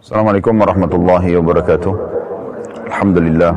[0.00, 1.92] Assalamualaikum warahmatullahi wabarakatuh.
[2.92, 3.56] Alhamdulillah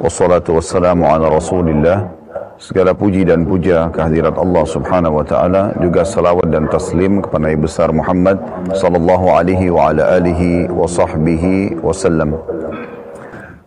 [0.00, 2.08] wassalatu wassalamu ala Rasulillah.
[2.56, 7.60] Segala puji dan puja kehadirat Allah Subhanahu wa taala, juga salawat dan taslim kepada Nabi
[7.60, 8.40] besar Muhammad
[8.72, 12.32] sallallahu alaihi wa ala alihi wa sahbihi wasallam.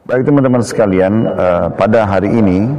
[0.10, 2.74] Baik teman-teman sekalian, uh, pada hari ini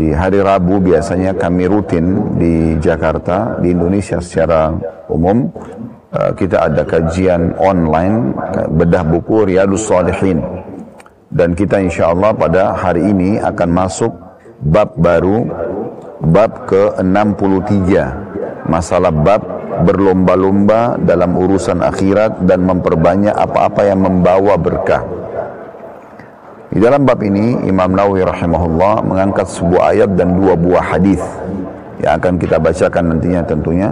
[0.00, 4.72] di hari Rabu biasanya kami rutin di Jakarta, di Indonesia secara
[5.08, 5.52] umum
[6.10, 8.34] kita ada kajian online
[8.74, 10.42] bedah buku Riyadus Salihin.
[11.30, 14.10] Dan kita insya Allah pada hari ini akan masuk
[14.58, 15.46] bab baru
[16.18, 17.90] bab ke-63.
[18.66, 19.42] Masalah bab
[19.86, 25.06] berlomba-lomba dalam urusan akhirat dan memperbanyak apa-apa yang membawa berkah.
[26.70, 31.22] Di dalam bab ini Imam Nawawi rahimahullah mengangkat sebuah ayat dan dua buah hadis
[32.02, 33.90] yang akan kita bacakan nantinya tentunya.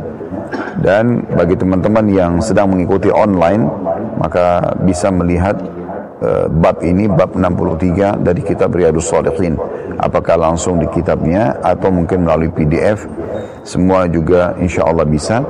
[0.78, 3.66] Dan bagi teman-teman yang sedang mengikuti online
[4.18, 5.58] maka bisa melihat
[6.22, 9.58] uh, bab ini bab 63 dari kitab Riyadus Shalihin.
[9.98, 13.06] Apakah langsung di kitabnya atau mungkin melalui PDF
[13.66, 15.42] semua juga insya Allah bisa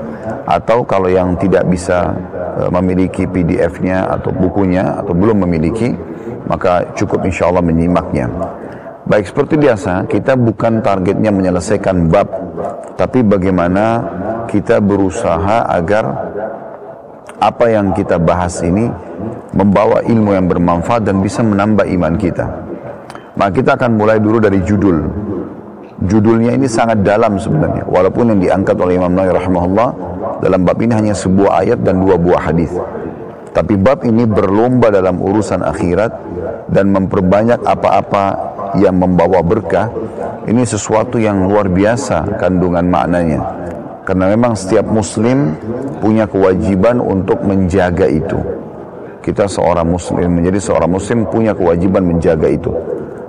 [0.48, 2.12] atau kalau yang tidak bisa
[2.56, 5.92] uh, memiliki PDF-nya atau bukunya atau belum memiliki
[6.48, 8.26] maka cukup insya Allah menyimaknya.
[9.08, 12.28] Baik seperti biasa, kita bukan targetnya menyelesaikan bab,
[13.00, 14.04] tapi bagaimana
[14.52, 16.04] kita berusaha agar
[17.40, 18.84] apa yang kita bahas ini
[19.56, 22.46] membawa ilmu yang bermanfaat dan bisa menambah iman kita.
[23.40, 25.00] Maka kita akan mulai dulu dari judul.
[26.04, 29.88] Judulnya ini sangat dalam sebenarnya, walaupun yang diangkat oleh Imam Nawawi rahimahullah
[30.44, 32.76] dalam bab ini hanya sebuah ayat dan dua buah hadis.
[33.56, 36.12] Tapi bab ini berlomba dalam urusan akhirat
[36.68, 38.24] dan memperbanyak apa-apa
[38.77, 39.88] yang membawa berkah.
[40.44, 43.41] Ini sesuatu yang luar biasa kandungan maknanya.
[44.05, 45.52] Karena memang setiap muslim
[46.00, 48.41] punya kewajiban untuk menjaga itu.
[49.20, 52.72] Kita seorang muslim, menjadi seorang muslim punya kewajiban menjaga itu.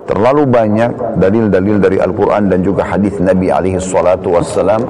[0.08, 4.82] Terlalu banyak dalil-dalil dari Al-Quran dan juga hadis Nabi alaihi salatu wassalam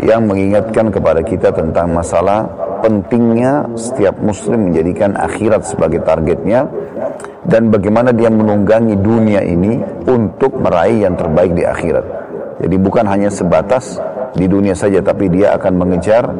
[0.00, 2.48] yang mengingatkan kepada kita tentang masalah
[2.86, 6.70] pentingnya setiap muslim menjadikan akhirat sebagai targetnya
[7.42, 12.06] dan bagaimana dia menunggangi dunia ini untuk meraih yang terbaik di akhirat.
[12.62, 13.98] Jadi bukan hanya sebatas
[14.38, 16.30] di dunia saja tapi dia akan mengejar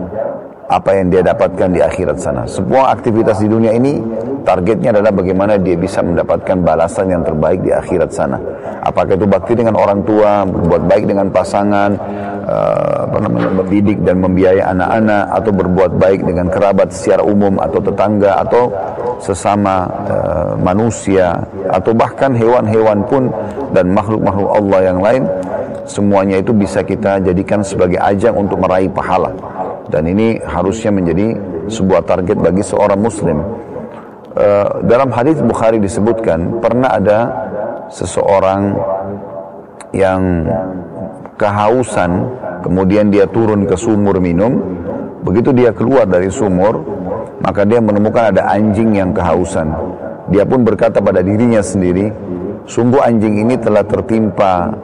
[0.71, 2.43] apa yang dia dapatkan di akhirat sana.
[2.47, 3.99] Semua aktivitas di dunia ini
[4.47, 8.39] targetnya adalah bagaimana dia bisa mendapatkan balasan yang terbaik di akhirat sana.
[8.87, 11.91] Apakah itu bakti dengan orang tua, berbuat baik dengan pasangan,
[12.47, 17.83] uh, apa namanya, mendidik dan membiayai anak-anak, atau berbuat baik dengan kerabat secara umum atau
[17.83, 18.71] tetangga atau
[19.19, 21.35] sesama uh, manusia
[21.69, 23.29] atau bahkan hewan-hewan pun
[23.75, 25.23] dan makhluk-makhluk Allah yang lain
[25.87, 29.33] semuanya itu bisa kita jadikan sebagai ajang untuk meraih pahala
[29.89, 31.39] dan ini harusnya menjadi
[31.71, 33.39] sebuah target bagi seorang muslim.
[34.37, 37.19] Uh, dalam hadis Bukhari disebutkan pernah ada
[37.89, 38.77] seseorang
[39.97, 40.45] yang
[41.37, 42.27] kehausan,
[42.65, 44.59] kemudian dia turun ke sumur minum.
[45.23, 46.83] Begitu dia keluar dari sumur,
[47.43, 49.71] maka dia menemukan ada anjing yang kehausan.
[50.33, 52.11] Dia pun berkata pada dirinya sendiri,
[52.67, 54.75] sungguh anjing ini telah tertimpa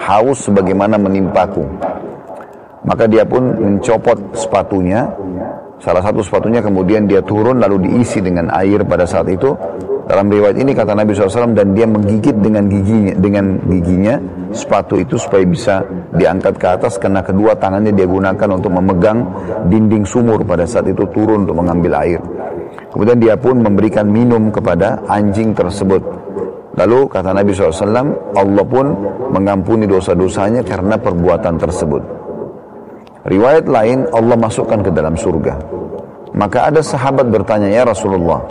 [0.00, 1.62] haus sebagaimana menimpaku.
[2.80, 5.04] Maka dia pun mencopot sepatunya,
[5.78, 9.52] salah satu sepatunya kemudian dia turun lalu diisi dengan air pada saat itu.
[10.10, 14.18] Dalam riwayat ini kata Nabi SAW dan dia menggigit dengan giginya, dengan giginya
[14.50, 15.86] sepatu itu supaya bisa
[16.18, 19.22] diangkat ke atas karena kedua tangannya dia gunakan untuk memegang
[19.70, 22.18] dinding sumur pada saat itu turun untuk mengambil air.
[22.90, 26.02] Kemudian dia pun memberikan minum kepada anjing tersebut.
[26.74, 28.86] Lalu kata Nabi SAW, Allah pun
[29.30, 32.02] mengampuni dosa-dosanya karena perbuatan tersebut.
[33.30, 35.54] Riwayat lain Allah masukkan ke dalam surga.
[36.34, 38.42] Maka ada sahabat bertanya, "Ya Rasulullah,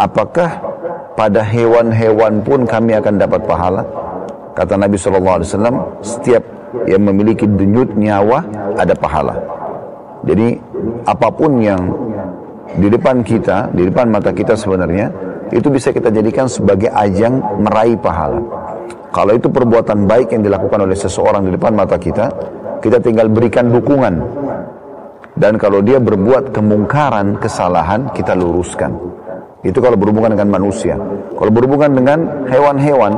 [0.00, 0.73] apakah
[1.14, 3.82] pada hewan-hewan pun kami akan dapat pahala?"
[4.54, 5.42] Kata Nabi SAW,
[5.98, 6.42] setiap
[6.86, 8.42] yang memiliki denyut nyawa
[8.78, 9.34] ada pahala.
[10.22, 10.54] Jadi
[11.06, 11.82] apa pun yang
[12.78, 15.10] di depan kita, di depan mata kita sebenarnya,
[15.50, 18.40] itu bisa kita jadikan sebagai ajang meraih pahala.
[19.14, 22.26] Kalau itu perbuatan baik yang dilakukan oleh seseorang di depan mata kita,
[22.82, 24.14] kita tinggal berikan dukungan.
[25.34, 28.94] Dan kalau dia berbuat kemungkaran, kesalahan, kita luruskan.
[29.64, 30.94] Itu kalau berhubungan dengan manusia.
[31.34, 33.16] Kalau berhubungan dengan hewan-hewan,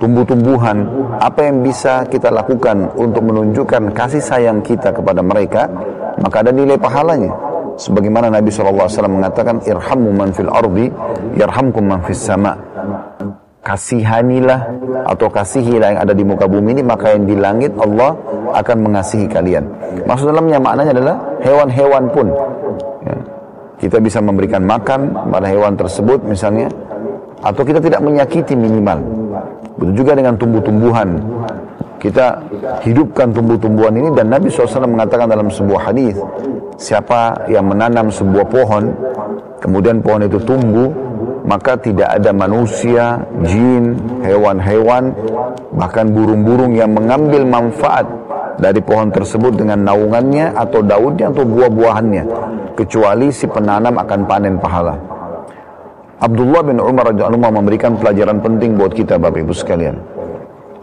[0.00, 0.76] tumbuh-tumbuhan,
[1.20, 5.68] apa yang bisa kita lakukan untuk menunjukkan kasih sayang kita kepada mereka,
[6.24, 7.32] maka ada nilai pahalanya.
[7.76, 10.88] Sebagaimana Nabi SAW mengatakan, Irhamu man fil ardi,
[11.36, 12.56] yarhamkum man fis sama
[13.66, 14.60] kasihanilah
[15.10, 18.14] atau kasihilah yang ada di muka bumi ini maka yang di langit Allah
[18.54, 19.66] akan mengasihi kalian.
[20.06, 22.30] Maksud dalamnya maknanya adalah hewan-hewan pun
[23.02, 23.35] ya.
[23.76, 26.68] Kita bisa memberikan makan pada hewan tersebut misalnya,
[27.44, 28.98] atau kita tidak menyakiti minimal.
[29.76, 31.08] Begitu juga dengan tumbuh-tumbuhan.
[31.96, 32.40] Kita
[32.84, 36.16] hidupkan tumbuh-tumbuhan ini dan Nabi SAW mengatakan dalam sebuah hadis,
[36.76, 38.92] siapa yang menanam sebuah pohon,
[39.60, 40.92] kemudian pohon itu tumbuh,
[41.48, 45.14] maka tidak ada manusia, jin, hewan-hewan,
[45.76, 48.04] bahkan burung-burung yang mengambil manfaat
[48.56, 52.24] dari pohon tersebut dengan naungannya atau daunnya atau buah-buahannya
[52.76, 54.96] kecuali si penanam akan panen pahala.
[56.16, 59.96] Abdullah bin Umar radhiyallahu memberikan pelajaran penting buat kita Bapak Ibu sekalian.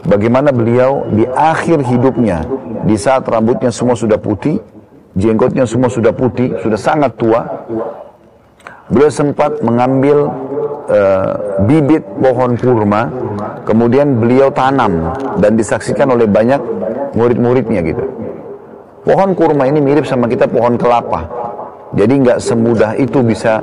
[0.06, 2.44] Bagaimana beliau di akhir hidupnya,
[2.86, 4.62] di saat rambutnya semua sudah putih,
[5.18, 7.66] jenggotnya semua sudah putih, sudah sangat tua,
[8.92, 10.28] beliau sempat mengambil
[10.92, 11.32] uh,
[11.66, 13.10] bibit pohon kurma,
[13.64, 16.60] kemudian beliau tanam dan disaksikan oleh banyak
[17.14, 18.06] murid-muridnya gitu.
[19.04, 21.28] Pohon kurma ini mirip sama kita pohon kelapa.
[21.94, 23.62] Jadi nggak semudah itu bisa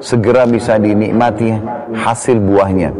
[0.00, 1.52] segera bisa dinikmati
[1.92, 2.90] hasil buahnya.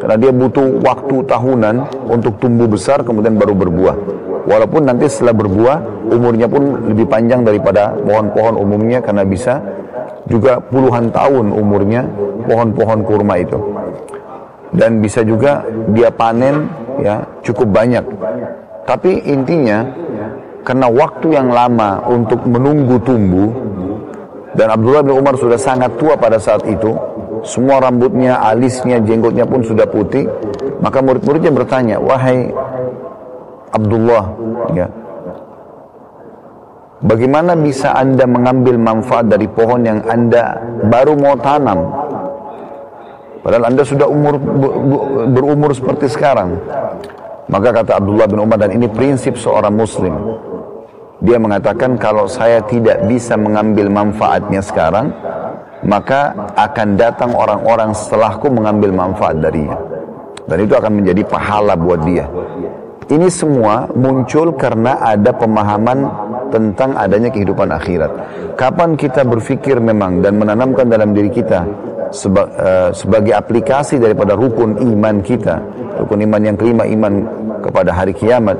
[0.00, 3.96] Karena dia butuh waktu tahunan untuk tumbuh besar kemudian baru berbuah.
[4.44, 5.76] Walaupun nanti setelah berbuah
[6.12, 9.60] umurnya pun lebih panjang daripada pohon-pohon umumnya karena bisa
[10.28, 12.04] juga puluhan tahun umurnya
[12.48, 13.56] pohon-pohon kurma itu.
[14.74, 16.68] Dan bisa juga dia panen
[17.00, 18.04] ya cukup banyak.
[18.84, 19.84] Tapi intinya
[20.64, 23.50] karena waktu yang lama untuk menunggu tumbuh
[24.54, 26.94] dan Abdullah bin Umar sudah sangat tua pada saat itu,
[27.42, 30.30] semua rambutnya, alisnya, jenggotnya pun sudah putih.
[30.78, 32.54] Maka murid-muridnya bertanya, wahai
[33.74, 34.24] Abdullah,
[34.76, 34.86] ya,
[37.02, 41.78] bagaimana bisa anda mengambil manfaat dari pohon yang anda baru mau tanam?
[43.44, 44.40] Padahal anda sudah umur
[45.28, 46.56] berumur seperti sekarang.
[47.44, 50.14] Maka kata Abdullah bin Umar dan ini prinsip seorang muslim.
[51.24, 55.12] Dia mengatakan kalau saya tidak bisa mengambil manfaatnya sekarang,
[55.84, 59.76] maka akan datang orang-orang setelahku mengambil manfaat darinya.
[60.44, 62.28] Dan itu akan menjadi pahala buat dia.
[63.04, 66.08] Ini semua muncul karena ada pemahaman
[66.48, 68.10] tentang adanya kehidupan akhirat.
[68.56, 71.68] Kapan kita berpikir memang dan menanamkan dalam diri kita
[72.14, 75.60] seba, uh, sebagai aplikasi daripada rukun iman kita,
[76.00, 77.12] rukun iman yang kelima iman
[77.60, 78.56] kepada hari kiamat.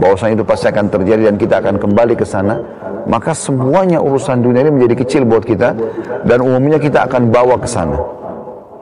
[0.00, 2.56] Bahwasanya itu pasti akan terjadi dan kita akan kembali ke sana.
[3.02, 5.74] Maka semuanya urusan dunia ini menjadi kecil buat kita
[6.22, 7.98] dan umumnya kita akan bawa ke sana.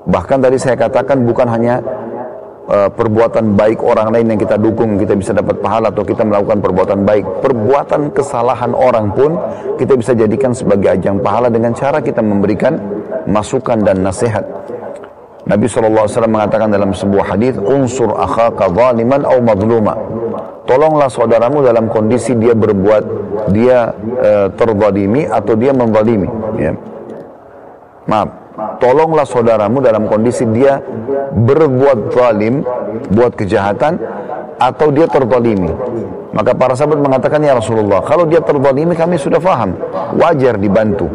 [0.04, 1.80] Bahkan tadi saya katakan bukan hanya
[2.70, 6.62] uh, perbuatan baik orang lain yang kita dukung kita bisa dapat pahala atau kita melakukan
[6.62, 9.34] perbuatan baik perbuatan kesalahan orang pun
[9.76, 12.78] kita bisa jadikan sebagai ajang pahala dengan cara kita memberikan
[13.26, 14.46] masukan dan nasihat
[15.50, 19.98] Nabi SAW mengatakan dalam sebuah hadis, unsur akhaka zaliman au madluma.
[20.68, 23.02] Tolonglah saudaramu dalam kondisi dia berbuat,
[23.50, 23.90] dia
[24.20, 26.30] e, terzalimi atau dia menzalimi.
[26.54, 26.70] Ya.
[28.06, 28.28] Maaf,
[28.80, 30.80] tolonglah saudaramu dalam kondisi dia
[31.34, 32.64] berbuat zalim,
[33.12, 34.00] buat kejahatan,
[34.60, 35.72] atau dia terzalimi.
[36.30, 39.74] Maka para sahabat mengatakan, Ya Rasulullah, kalau dia terzalimi kami sudah faham,
[40.14, 41.10] wajar dibantu.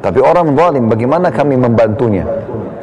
[0.00, 2.26] Tapi orang zalim, bagaimana kami membantunya?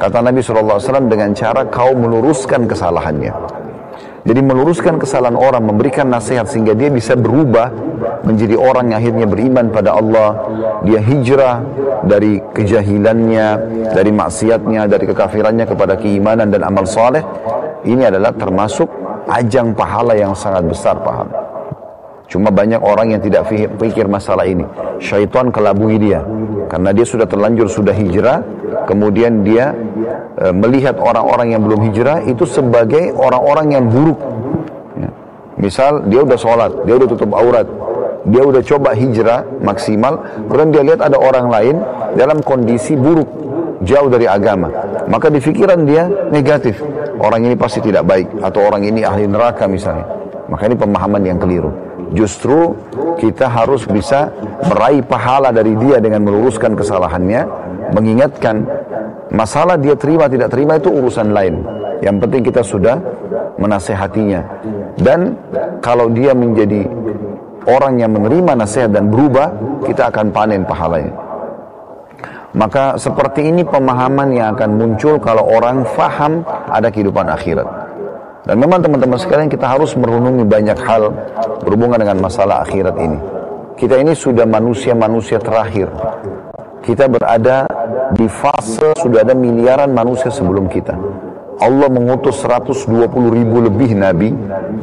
[0.00, 3.63] Kata Nabi SAW dengan cara kau meluruskan kesalahannya.
[4.24, 7.68] Jadi meluruskan kesalahan orang, memberikan nasihat sehingga dia bisa berubah
[8.24, 10.48] menjadi orang yang akhirnya beriman pada Allah.
[10.88, 11.60] Dia hijrah
[12.08, 13.48] dari kejahilannya,
[13.92, 17.20] dari maksiatnya, dari kekafirannya kepada keimanan dan amal soleh.
[17.84, 18.88] Ini adalah termasuk
[19.28, 21.53] ajang pahala yang sangat besar pahala.
[22.34, 23.46] Cuma banyak orang yang tidak
[23.78, 24.66] pikir masalah ini.
[24.98, 26.18] Syaitan kelabui dia.
[26.66, 28.42] Karena dia sudah terlanjur, sudah hijrah.
[28.90, 29.70] Kemudian dia
[30.42, 34.18] e, melihat orang-orang yang belum hijrah itu sebagai orang-orang yang buruk.
[34.98, 35.14] Ya.
[35.62, 37.70] Misal dia udah sholat, dia udah tutup aurat.
[38.26, 40.26] Dia udah coba hijrah maksimal.
[40.50, 41.76] Kemudian dia lihat ada orang lain
[42.18, 43.30] dalam kondisi buruk.
[43.86, 44.74] Jauh dari agama.
[45.06, 46.82] Maka di pikiran dia negatif.
[47.14, 48.42] Orang ini pasti tidak baik.
[48.42, 50.02] Atau orang ini ahli neraka misalnya.
[50.50, 51.93] Maka ini pemahaman yang keliru.
[52.14, 52.78] Justru
[53.18, 54.30] kita harus bisa
[54.70, 57.42] meraih pahala dari dia dengan meluruskan kesalahannya,
[57.90, 58.62] mengingatkan
[59.34, 61.66] masalah dia terima tidak terima itu urusan lain.
[62.00, 62.96] Yang penting kita sudah
[63.58, 64.40] menasehatinya.
[64.94, 65.34] Dan
[65.82, 66.86] kalau dia menjadi
[67.66, 69.50] orang yang menerima nasihat dan berubah,
[69.82, 71.12] kita akan panen pahalanya.
[72.54, 77.66] Maka seperti ini pemahaman yang akan muncul kalau orang faham ada kehidupan akhirat.
[78.44, 81.08] Dan memang teman-teman sekalian kita harus merenungi banyak hal
[81.64, 83.18] berhubungan dengan masalah akhirat ini.
[83.74, 85.88] Kita ini sudah manusia-manusia terakhir.
[86.84, 87.64] Kita berada
[88.12, 90.92] di fase sudah ada miliaran manusia sebelum kita.
[91.64, 94.28] Allah mengutus 120 ribu lebih nabi,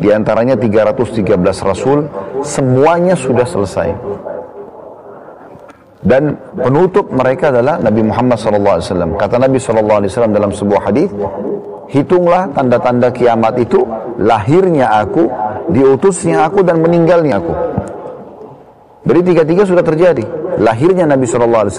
[0.02, 2.10] di antaranya 313 rasul,
[2.42, 3.90] semuanya sudah selesai.
[6.02, 9.22] Dan penutup mereka adalah Nabi Muhammad SAW.
[9.22, 11.14] Kata Nabi SAW dalam sebuah hadis,
[11.90, 13.82] hitunglah tanda-tanda kiamat itu
[14.22, 15.26] lahirnya aku,
[15.74, 17.54] diutusnya aku dan meninggalnya aku.
[19.02, 20.22] Jadi tiga-tiga sudah terjadi.
[20.62, 21.74] Lahirnya Nabi SAW,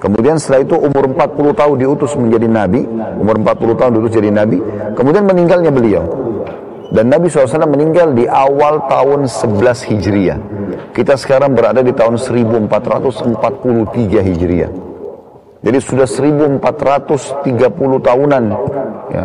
[0.00, 2.88] kemudian setelah itu umur 40 tahun diutus menjadi Nabi,
[3.20, 4.64] umur 40 tahun diutus jadi Nabi,
[4.96, 6.08] kemudian meninggalnya beliau.
[6.90, 10.38] Dan Nabi SAW meninggal di awal tahun 11 Hijriah.
[10.90, 14.89] Kita sekarang berada di tahun 1443 Hijriah.
[15.60, 18.44] Jadi sudah 1430 tahunan
[19.12, 19.24] ya,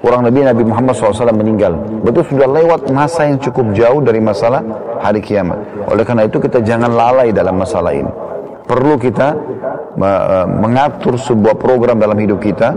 [0.00, 1.76] kurang lebih Nabi Muhammad SAW meninggal.
[2.00, 4.64] Betul sudah lewat masa yang cukup jauh dari masalah
[5.04, 5.60] hari kiamat.
[5.92, 8.26] Oleh karena itu kita jangan lalai dalam masalah ini
[8.66, 9.28] perlu kita
[9.94, 10.10] e,
[10.58, 12.74] mengatur sebuah program dalam hidup kita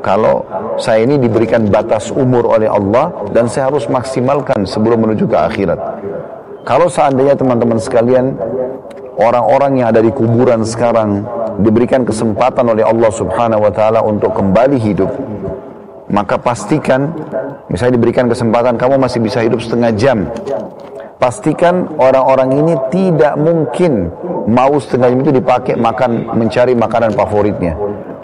[0.00, 0.46] kalau
[0.78, 5.78] saya ini diberikan batas umur oleh Allah dan saya harus maksimalkan sebelum menuju ke akhirat
[6.62, 8.38] kalau seandainya teman-teman sekalian
[9.18, 11.26] orang-orang yang ada di kuburan sekarang
[11.60, 15.10] diberikan kesempatan oleh Allah subhanahu wa ta'ala untuk kembali hidup.
[16.12, 17.12] Maka pastikan
[17.68, 20.28] misalnya diberikan kesempatan kamu masih bisa hidup setengah jam.
[21.20, 24.10] Pastikan orang-orang ini tidak mungkin
[24.50, 27.76] mau setengah jam itu dipakai makan mencari makanan favoritnya.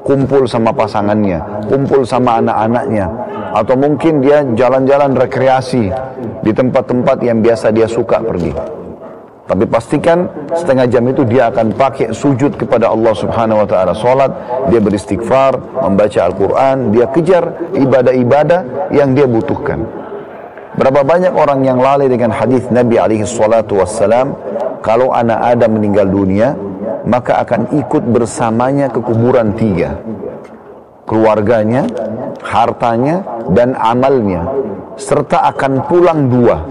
[0.03, 3.07] Kumpul sama pasangannya kumpul sama anak-anaknya.
[3.53, 5.93] Atau mungkin dia jalan-jalan rekreasi
[6.43, 8.88] di tempat-tempat yang biasa dia suka pergi
[9.49, 13.97] tapi pastikan setengah jam itu dia akan pakai sujud kepada Allah Subhanahu wa taala.
[13.97, 14.29] Salat,
[14.69, 15.57] dia beristighfar,
[15.89, 19.89] membaca Al-Qur'an, dia kejar ibadah-ibadah yang dia butuhkan.
[20.77, 24.37] Berapa banyak orang yang lalai dengan hadis Nabi alaihi salatu wassalam,
[24.85, 26.53] kalau anak Adam meninggal dunia,
[27.09, 29.97] maka akan ikut bersamanya ke kuburan tiga.
[31.09, 31.89] Keluarganya,
[32.45, 33.25] hartanya,
[33.57, 34.45] dan amalnya.
[35.01, 36.69] Serta akan pulang dua.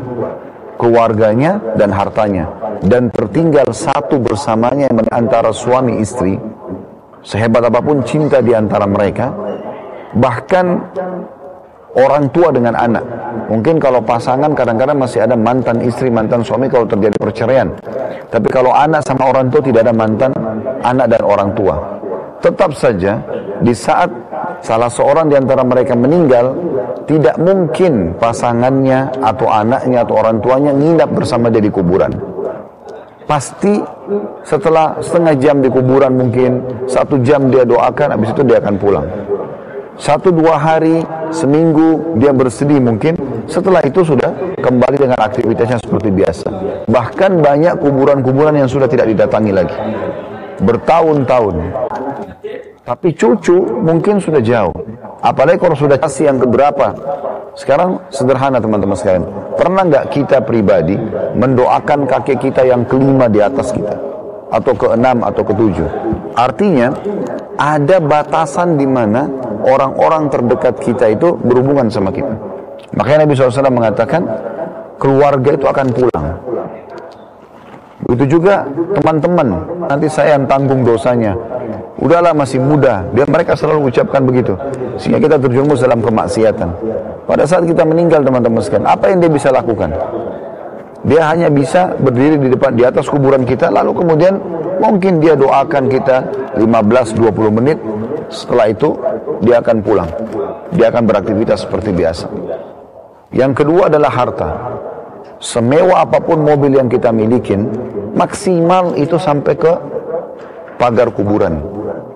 [0.77, 2.45] Keluarganya dan hartanya.
[2.85, 6.37] Dan tertinggal satu bersamanya antara suami istri.
[7.25, 9.33] Sehebat apa pun cinta di antara mereka.
[10.13, 10.65] Bahkan
[11.97, 13.03] orang tua dengan anak.
[13.49, 17.73] Mungkin kalau pasangan kadang-kadang masih ada mantan istri, mantan suami kalau terjadi perceraian.
[18.29, 20.31] Tapi kalau anak sama orang tua tidak ada mantan
[20.85, 21.96] anak dan orang tua.
[22.37, 23.17] Tetap saja
[23.65, 24.09] di saat
[24.61, 26.53] salah seorang di antara mereka meninggal,
[27.09, 32.13] tidak mungkin pasangannya atau anaknya atau orang tuanya nginap bersama dia di kuburan.
[33.27, 33.83] Pasti
[34.47, 39.07] setelah setengah jam di kuburan mungkin satu jam dia doakan, habis itu dia akan pulang.
[39.97, 41.01] Satu dua hari,
[41.33, 43.17] seminggu dia bersedih mungkin.
[43.49, 44.29] Setelah itu sudah
[44.61, 46.47] kembali dengan aktivitasnya seperti biasa.
[46.85, 49.75] Bahkan banyak kuburan-kuburan yang sudah tidak didatangi lagi.
[50.61, 51.55] Bertahun-tahun.
[52.87, 54.71] Tapi cucu mungkin sudah jauh.
[55.19, 56.95] Apalagi kalau sudah kasih yang keberapa.
[57.57, 59.25] Sekarang sederhana teman-teman sekalian.
[59.57, 60.95] Pernah nggak kita pribadi
[61.35, 63.97] mendoakan kakek kita yang kelima di atas kita?
[64.47, 65.89] Atau keenam atau ketujuh?
[66.37, 66.93] Artinya
[67.57, 69.25] ada batasan di mana
[69.65, 72.31] orang-orang terdekat kita itu berhubungan sama kita.
[72.93, 74.21] Makanya Nabi SAW mengatakan
[75.01, 76.27] keluarga itu akan pulang.
[78.05, 78.61] Begitu juga
[78.93, 79.47] teman-teman,
[79.89, 81.33] nanti saya yang tanggung dosanya.
[81.97, 84.53] Udahlah masih muda, dia mereka selalu ucapkan begitu.
[85.01, 86.69] Sehingga kita terjerumus dalam kemaksiatan.
[87.25, 89.89] Pada saat kita meninggal teman-teman sekalian, apa yang dia bisa lakukan?
[91.07, 94.41] Dia hanya bisa berdiri di depan di atas kuburan kita lalu kemudian
[94.81, 96.17] mungkin dia doakan kita
[96.57, 97.77] 15-20 menit
[98.27, 98.97] setelah itu
[99.41, 100.09] dia akan pulang.
[100.73, 102.27] Dia akan beraktivitas seperti biasa.
[103.31, 104.49] Yang kedua adalah harta.
[105.37, 107.69] Semewah apa pun mobil yang kita milikin,
[108.17, 109.73] maksimal itu sampai ke
[110.81, 111.61] pagar kuburan.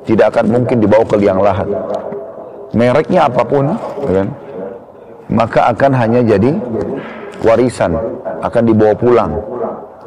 [0.02, 1.70] Tidak akan mungkin dibawa ke liang lahat.
[2.74, 3.78] Mereknya apa pun,
[4.10, 4.28] kan?
[5.32, 6.58] maka akan hanya jadi
[7.46, 7.96] warisan,
[8.42, 9.32] akan dibawa pulang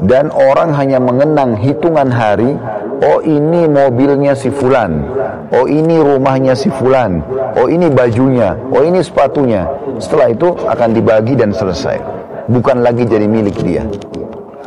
[0.03, 2.59] dan orang hanya mengenang hitungan hari
[3.01, 5.07] oh ini mobilnya si fulan
[5.55, 7.23] oh ini rumahnya si fulan
[7.55, 9.65] oh ini bajunya oh ini sepatunya
[10.03, 12.14] setelah itu akan dibagi dan selesai
[12.49, 13.85] bukan lagi jadi milik dia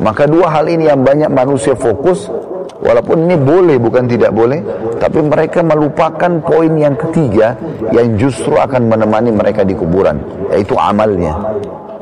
[0.01, 2.29] maka dua hal ini yang banyak manusia fokus
[2.77, 4.61] walaupun ini boleh bukan tidak boleh
[5.01, 7.57] tapi mereka melupakan poin yang ketiga
[7.89, 10.21] yang justru akan menemani mereka di kuburan
[10.53, 11.33] yaitu amalnya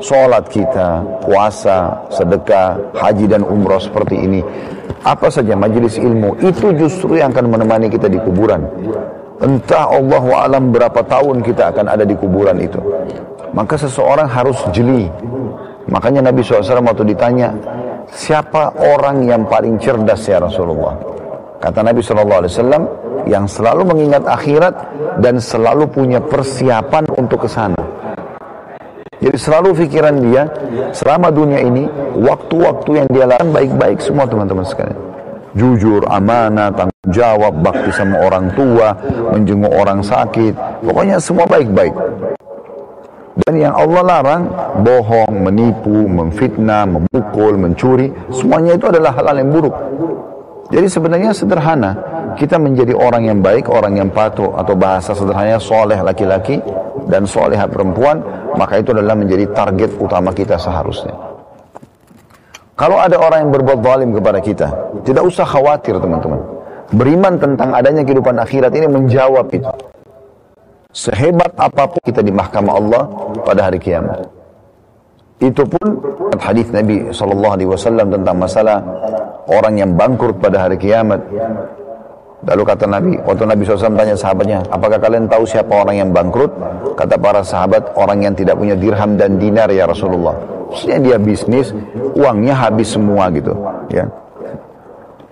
[0.00, 4.40] sholat kita, puasa, sedekah, haji dan umroh seperti ini.
[5.06, 8.66] Apa saja majelis ilmu, itu justru yang akan menemani kita di kuburan.
[9.36, 12.80] Entah Allah alam berapa tahun kita akan ada di kuburan itu.
[13.52, 15.08] Maka seseorang harus jeli.
[15.86, 17.52] Makanya Nabi SAW waktu ditanya,
[18.10, 20.96] siapa orang yang paling cerdas ya Rasulullah?
[21.60, 22.48] Kata Nabi SAW,
[23.26, 24.74] yang selalu mengingat akhirat
[25.20, 27.78] dan selalu punya persiapan untuk ke sana.
[29.16, 30.42] Jadi selalu pikiran dia
[30.92, 31.88] selama dunia ini
[32.20, 35.00] waktu-waktu yang dia lakukan baik-baik semua teman-teman sekalian.
[35.56, 38.94] jujur, amanah, tanggung jawab, bakti sama orang tua,
[39.30, 40.54] menjenguk orang sakit.
[40.82, 41.94] Pokoknya semua baik-baik.
[43.36, 44.42] Dan yang Allah larang,
[44.80, 49.76] bohong, menipu, memfitnah, memukul, mencuri, semuanya itu adalah hal-hal yang buruk.
[50.72, 51.92] Jadi sebenarnya sederhana,
[52.34, 56.58] kita menjadi orang yang baik, orang yang patuh, atau bahasa sederhananya soleh laki-laki
[57.12, 58.24] dan soleh perempuan,
[58.56, 61.12] maka itu adalah menjadi target utama kita seharusnya.
[62.72, 64.68] Kalau ada orang yang berbuat zalim kepada kita,
[65.04, 66.55] tidak usah khawatir teman-teman.
[66.94, 69.70] Beriman tentang adanya kehidupan akhirat ini menjawab itu.
[70.94, 73.02] Sehebat apa pun kita di mahkamah Allah
[73.42, 74.26] pada hari kiamat.
[75.36, 76.00] Itu pun
[76.40, 77.28] hadis Nabi saw
[78.08, 78.80] tentang masalah
[79.44, 81.20] orang yang bangkrut pada hari kiamat.
[82.46, 86.52] Lalu kata Nabi, waktu Nabi SAW tanya sahabatnya, apakah kalian tahu siapa orang yang bangkrut?
[86.94, 90.36] Kata para sahabat, orang yang tidak punya dirham dan dinar ya Rasulullah.
[90.70, 91.74] Maksudnya dia bisnis,
[92.14, 93.50] uangnya habis semua gitu.
[93.90, 94.06] Ya.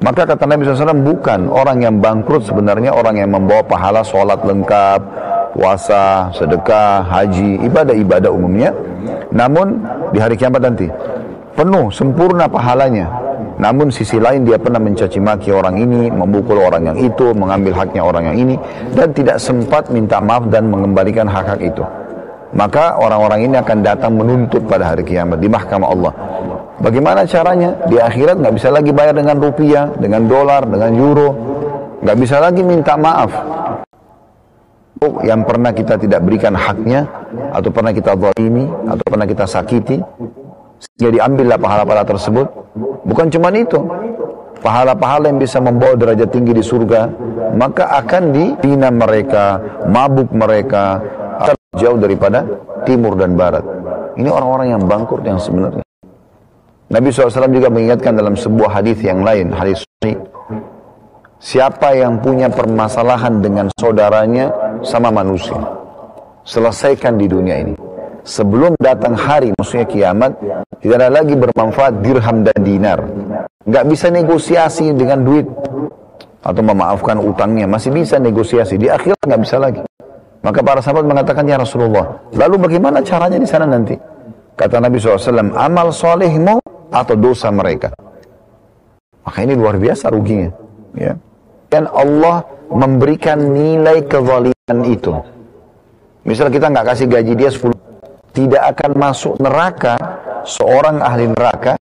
[0.05, 5.01] Maka kata Nabi SAW, bukan orang yang bangkrut sebenarnya orang yang membawa pahala sholat lengkap,
[5.57, 8.69] puasa, sedekah, haji, ibadah-ibadah umumnya.
[9.33, 9.81] Namun
[10.13, 10.93] di hari kiamat nanti,
[11.57, 13.09] penuh, sempurna pahalanya.
[13.57, 18.05] Namun sisi lain dia pernah mencaci maki orang ini, memukul orang yang itu, mengambil haknya
[18.05, 18.55] orang yang ini,
[18.93, 21.81] dan tidak sempat minta maaf dan mengembalikan hak-hak itu.
[22.53, 26.13] Maka orang-orang ini akan datang menuntut pada hari kiamat di mahkamah Allah.
[26.83, 27.75] Bagaimana caranya?
[27.87, 31.31] Di akhirat nggak bisa lagi bayar dengan rupiah, dengan dolar, dengan euro.
[32.03, 33.31] Nggak bisa lagi minta maaf.
[35.23, 37.05] Yang pernah kita tidak berikan haknya,
[37.53, 40.01] atau pernah kita zalimi, atau pernah kita sakiti,
[40.81, 42.47] sehingga diambillah pahala-pahala tersebut.
[43.05, 43.79] Bukan cuma itu.
[44.65, 47.13] Pahala-pahala yang bisa membawa derajat tinggi di surga,
[47.53, 51.05] maka akan dipina mereka, mabuk mereka,
[51.77, 52.47] jauh daripada
[52.89, 53.65] timur dan barat.
[54.17, 55.85] Ini orang-orang yang bangkrut yang sebenarnya.
[56.93, 60.19] Nabi SAW juga mengingatkan dalam sebuah hadis yang lain, hadis ini,
[61.41, 64.53] siapa yang punya permasalahan dengan saudaranya
[64.85, 65.57] sama manusia,
[66.45, 67.75] selesaikan di dunia ini
[68.25, 70.33] sebelum datang hari, maksudnya kiamat,
[70.81, 72.99] tidak ada lagi bermanfaat dirham dan dinar.
[73.65, 75.47] Nggak bisa negosiasi dengan duit
[76.45, 78.81] atau memaafkan utangnya, masih bisa negosiasi.
[78.81, 79.81] Di akhirat nggak bisa lagi.
[80.45, 83.97] Maka para sahabat mengatakan, Ya Rasulullah, lalu bagaimana caranya di sana nanti?
[84.53, 86.61] Kata Nabi SAW, amal solehmu
[86.95, 87.91] atau dosa mereka.
[89.27, 90.55] Maka ini luar biasa ruginya.
[90.95, 91.19] Ya.
[91.67, 95.11] Dan Allah memberikan nilai kezaliman itu.
[96.23, 97.75] Misal kita nggak kasih gaji dia 10
[98.35, 99.95] tidak akan masuk neraka
[100.43, 101.79] seorang ahli neraka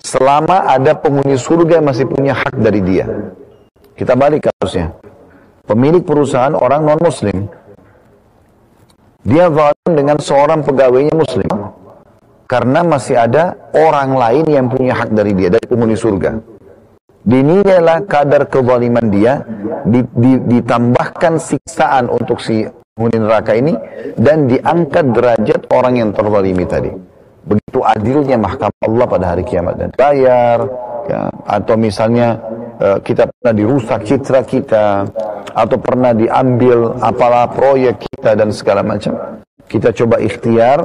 [0.00, 3.04] selama ada penghuni surga yang masih punya hak dari dia.
[3.94, 4.90] Kita balik kasusnya.
[5.64, 7.48] Pemilik perusahaan orang non-muslim.
[9.24, 11.63] Dia zalim dengan seorang pegawainya muslim.
[12.44, 16.30] Karena masih ada orang lain yang punya hak dari dia, dari penghuni surga.
[17.24, 19.40] Dinilailah kadar kezaliman dia,
[20.44, 23.72] ditambahkan siksaan untuk si penghuni neraka ini
[24.20, 26.92] dan diangkat derajat orang yang terzalimi tadi.
[27.44, 30.64] Begitu adilnya mahkamah Allah pada hari kiamat dan bayar
[31.08, 32.40] ya, atau misalnya
[32.80, 35.04] uh, kita pernah dirusak citra kita
[35.52, 39.43] atau pernah diambil apalah proyek kita dan segala macam.
[39.68, 40.78] Kita coba ikhtiar.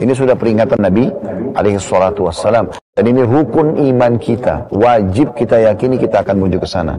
[0.00, 1.12] Ini sudah peringatan Nabi
[1.52, 2.72] alaihi salatu wassalam.
[2.96, 4.72] Dan ini rukun iman kita.
[4.72, 6.96] Wajib kita yakini kita akan menuju ke sana.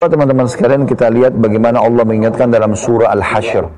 [0.00, 3.68] Teman-teman sekalian kita lihat bagaimana Allah mengingatkan dalam surah Al-Hashr.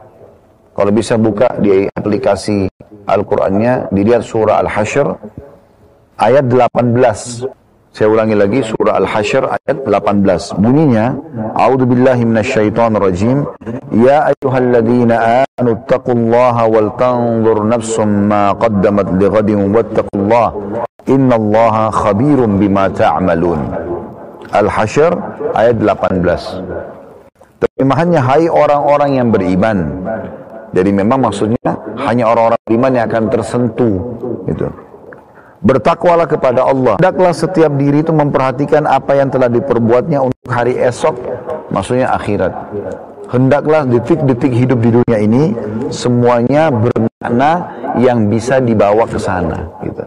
[0.72, 2.70] Kalau bisa buka di aplikasi
[3.10, 5.06] Al-Qur'annya, dilihat surah Al-Hashr
[6.22, 7.61] ayat 18.
[7.92, 10.56] Saya ulangi lagi surah Al-Hashr ayat 18.
[10.56, 11.12] Bunyinya,
[11.52, 12.24] A'udzu billahi
[12.96, 13.44] rajim.
[13.92, 20.56] Ya ayyuhalladzina amanu taqullaha wal tanzur nafsum ma qaddamat lighadin wattaqullaha
[21.04, 23.60] innallaha khabirum bima ta'malun.
[24.56, 25.12] Al-Hashr
[25.52, 26.24] ayat 18.
[27.60, 30.00] Terjemahannya hai orang-orang yang beriman.
[30.72, 31.76] Jadi memang maksudnya
[32.08, 34.00] hanya orang-orang beriman yang akan tersentuh
[34.48, 34.91] gitu.
[35.62, 36.98] Bertakwalah kepada Allah.
[36.98, 41.14] Hendaklah setiap diri itu memperhatikan apa yang telah diperbuatnya untuk hari esok,
[41.70, 42.50] maksudnya akhirat.
[43.30, 45.54] Hendaklah detik-detik hidup di dunia ini
[45.88, 50.04] semuanya bermakna yang bisa dibawa ke sana gitu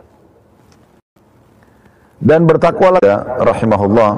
[2.25, 4.11] dan bertakwalah ya, rahimahullah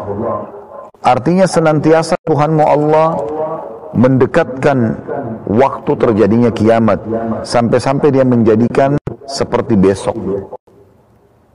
[1.04, 3.08] artinya senantiasa Tuhanmu Allah
[3.92, 4.78] mendekatkan
[5.50, 7.04] waktu terjadinya kiamat
[7.44, 8.96] sampai-sampai dia menjadikan
[9.28, 10.16] seperti besok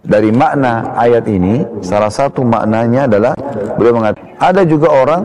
[0.02, 3.32] dari makna ayat ini salah satu maknanya adalah
[3.78, 5.22] beliau mengatakan ada juga orang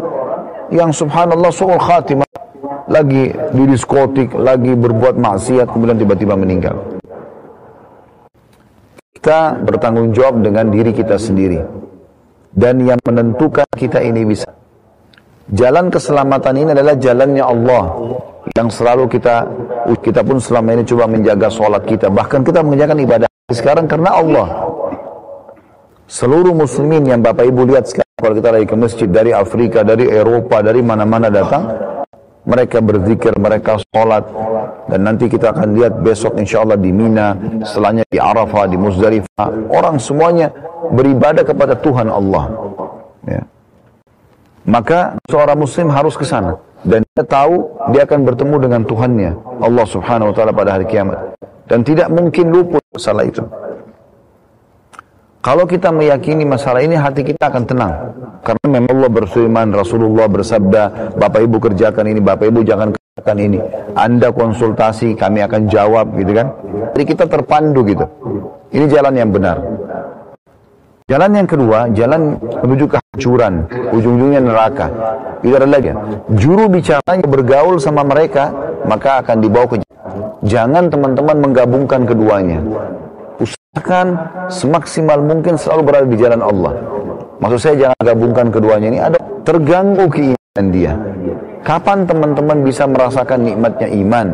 [0.70, 2.30] yang subhanallah su'ul khatimah
[2.88, 6.78] lagi di diskotik, lagi berbuat maksiat kemudian tiba-tiba meninggal
[9.12, 11.60] Kita bertanggung jawab dengan diri kita sendiri.
[12.48, 14.48] Dan yang menentukan kita ini bisa.
[15.52, 17.84] Jalan keselamatan ini adalah jalannya Allah.
[18.56, 19.44] Yang selalu kita,
[20.00, 22.08] kita pun selama ini coba menjaga sholat kita.
[22.08, 24.48] Bahkan kita mengerjakan ibadah sekarang karena Allah.
[26.08, 30.08] Seluruh muslimin yang Bapak Ibu lihat sekarang kalau kita lagi ke masjid dari Afrika, dari
[30.08, 31.68] Eropa, dari mana-mana datang,
[32.44, 34.24] mereka berzikir, mereka sholat,
[34.88, 39.72] dan nanti kita akan lihat besok insya Allah di Mina, setelahnya di Arafah, di Muzdalifah,
[39.72, 40.52] orang semuanya
[40.92, 42.52] beribadah kepada Tuhan Allah.
[43.28, 43.44] Ya.
[44.68, 49.86] Maka seorang muslim harus ke sana dan dia tahu dia akan bertemu dengan Tuhannya Allah
[49.86, 51.36] Subhanahu wa taala pada hari kiamat
[51.68, 53.44] dan tidak mungkin luput masalah itu.
[55.48, 57.94] Kalau kita meyakini masalah ini, hati kita akan tenang.
[58.44, 63.60] Karena memang Allah berfirman, Rasulullah bersabda, Bapak Ibu kerjakan ini, Bapak Ibu jangan kerjakan ini.
[63.96, 66.52] Anda konsultasi, kami akan jawab, gitu kan.
[66.92, 68.04] Jadi kita terpandu gitu.
[68.76, 69.64] Ini jalan yang benar.
[71.08, 72.36] Jalan yang kedua, jalan
[72.68, 73.64] menuju kehancuran,
[73.96, 74.92] ujung-ujungnya neraka.
[75.40, 75.96] Itu adalah lagi.
[76.36, 78.52] Juru bicaranya bergaul sama mereka,
[78.84, 79.76] maka akan dibawa ke
[80.44, 82.60] Jangan teman-teman menggabungkan keduanya
[83.38, 84.08] usahakan
[84.50, 86.74] semaksimal mungkin selalu berada di jalan Allah.
[87.38, 90.94] Maksud saya jangan gabungkan keduanya ini ada terganggu keimanan dia.
[91.62, 94.28] Kapan teman-teman bisa merasakan nikmatnya iman?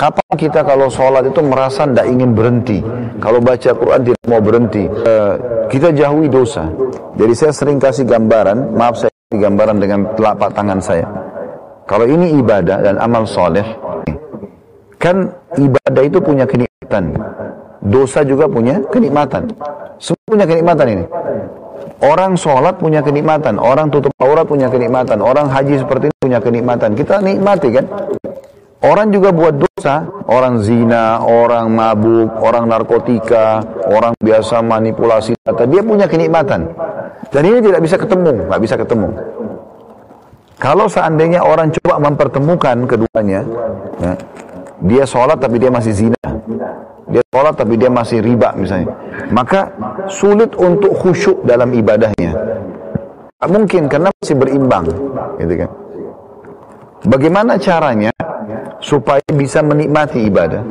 [0.00, 2.80] Kapan kita kalau sholat itu merasa tidak ingin berhenti?
[3.20, 4.88] Kalau baca Quran tidak mau berhenti.
[4.88, 5.36] Uh,
[5.68, 6.64] kita jauhi dosa.
[7.20, 11.04] Jadi saya sering kasih gambaran, maaf saya kasih gambaran dengan telapak tangan saya.
[11.84, 13.66] Kalau ini ibadah dan amal soleh,
[14.96, 15.28] kan
[15.60, 17.20] ibadah itu punya kenikmatan
[17.84, 19.48] dosa juga punya kenikmatan.
[19.96, 21.04] Semua punya kenikmatan ini.
[22.00, 26.96] Orang sholat punya kenikmatan, orang tutup aurat punya kenikmatan, orang haji seperti ini punya kenikmatan.
[26.96, 27.84] Kita nikmati kan?
[28.80, 29.69] Orang juga buat dosa,
[30.28, 36.68] orang zina, orang mabuk, orang narkotika, orang biasa manipulasi data, dia punya kenikmatan.
[37.30, 39.08] Dan ini tidak bisa ketemu, nggak bisa ketemu.
[40.60, 43.40] Kalau seandainya orang coba mempertemukan keduanya,
[44.02, 44.12] ya,
[44.84, 46.26] dia sholat tapi dia masih zina,
[47.08, 48.92] dia sholat tapi dia masih riba misalnya.
[49.32, 49.72] Maka
[50.12, 52.36] sulit untuk khusyuk dalam ibadahnya.
[53.40, 54.84] Mungkin karena masih berimbang,
[55.40, 55.70] gitu kan.
[57.08, 58.12] Bagaimana caranya
[58.80, 60.64] supaya bisa menikmati ibadah?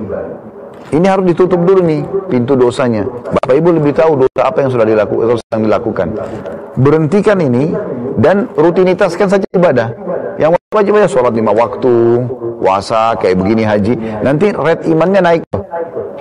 [0.90, 2.02] Ini harus ditutup dulu nih
[2.34, 3.06] pintu dosanya.
[3.06, 6.08] Bapak Ibu lebih tahu dosa apa yang sudah dilakukan sedang dilakukan.
[6.82, 7.70] Berhentikan ini
[8.18, 9.94] dan rutinitaskan saja ibadah.
[10.42, 12.26] Yang wajib aja sholat lima waktu,
[12.58, 13.94] puasa kayak begini haji.
[14.26, 15.42] Nanti red imannya naik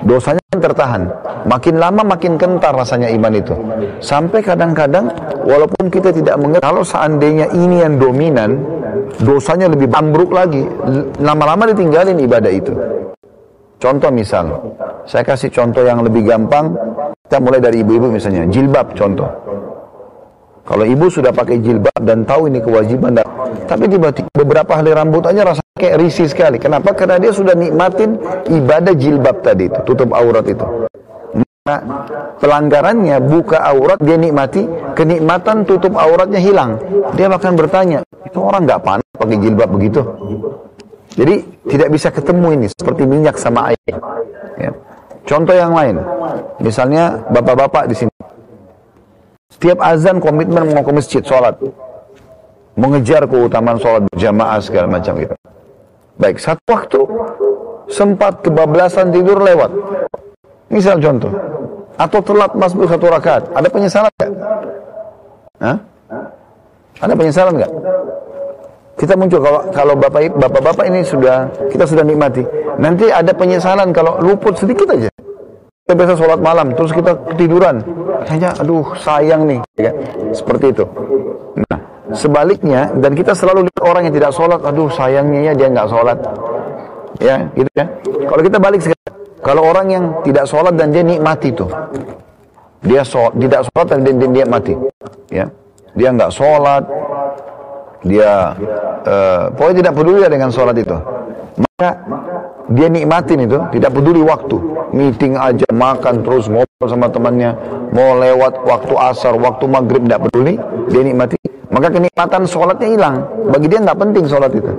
[0.05, 1.11] dosanya tertahan.
[1.46, 3.55] Makin lama makin kentar rasanya iman itu.
[4.03, 5.11] Sampai kadang-kadang
[5.46, 8.59] walaupun kita tidak mengerti, kalau seandainya ini yang dominan,
[9.22, 10.66] dosanya lebih ambruk lagi.
[11.22, 12.74] Lama-lama ditinggalin ibadah itu.
[13.79, 14.74] Contoh misal,
[15.07, 16.74] saya kasih contoh yang lebih gampang,
[17.31, 19.31] kita mulai dari ibu-ibu misalnya, jilbab contoh.
[20.68, 23.16] Kalau ibu sudah pakai jilbab dan tahu ini kewajiban,
[23.64, 26.61] tapi tiba-tiba beberapa hari rambut aja rasa kayak risih sekali.
[26.61, 26.92] Kenapa?
[26.92, 28.20] Karena dia sudah nikmatin
[28.52, 30.66] ibadah jilbab tadi itu, tutup aurat itu.
[31.64, 31.81] Nah,
[32.37, 36.76] pelanggarannya buka aurat dia nikmati, kenikmatan tutup auratnya hilang.
[37.16, 40.04] Dia bahkan bertanya, itu orang nggak panas pakai jilbab begitu.
[41.16, 43.96] Jadi tidak bisa ketemu ini seperti minyak sama air.
[44.61, 44.70] Ya.
[45.24, 45.96] Contoh yang lain,
[46.61, 48.12] misalnya bapak-bapak di sini
[49.59, 51.59] setiap azan komitmen mau ke masjid, sholat.
[52.79, 55.35] Mengejar keutamaan sholat berjamaah segala macam gitu.
[56.14, 57.03] Baik, satu waktu
[57.90, 59.75] sempat kebablasan tidur lewat.
[60.71, 61.35] Misal contoh.
[61.99, 63.51] Atau telat masuk satu rakaat.
[63.51, 64.33] Ada penyesalan nggak?
[67.03, 67.73] Ada penyesalan nggak?
[68.94, 72.47] Kita muncul kalau kalau bapak bapak bapak ini sudah kita sudah nikmati.
[72.79, 75.11] Nanti ada penyesalan kalau luput sedikit aja.
[75.88, 77.81] Kita biasa sholat malam, terus kita ketiduran.
[78.29, 79.64] Kayaknya, aduh sayang nih.
[79.81, 79.88] Ya,
[80.37, 80.85] seperti itu.
[81.64, 81.81] Nah,
[82.12, 86.20] sebaliknya, dan kita selalu lihat orang yang tidak sholat, aduh sayangnya ya dia nggak sholat.
[87.24, 87.88] Ya, gitu ya.
[88.05, 91.64] Kalau kita balik sekarang, kalau orang yang tidak sholat dan dia nikmati itu.
[92.85, 94.74] Dia sholat, tidak sholat dan dia, dia, dia mati.
[95.33, 95.48] Ya.
[95.96, 96.85] Dia nggak sholat,
[98.05, 98.53] dia
[99.09, 101.01] uh, pokoknya tidak peduli dengan sholat itu.
[101.57, 101.90] Maka
[102.68, 104.57] dia nikmatin itu, tidak peduli waktu.
[104.92, 107.57] Meeting aja, makan terus, ngobrol sama temannya.
[107.96, 110.61] Mau lewat waktu asar, waktu maghrib, tidak peduli.
[110.92, 111.40] Dia nikmati.
[111.72, 113.16] Maka kenikmatan sholatnya hilang.
[113.48, 114.72] Bagi dia tidak penting sholat itu.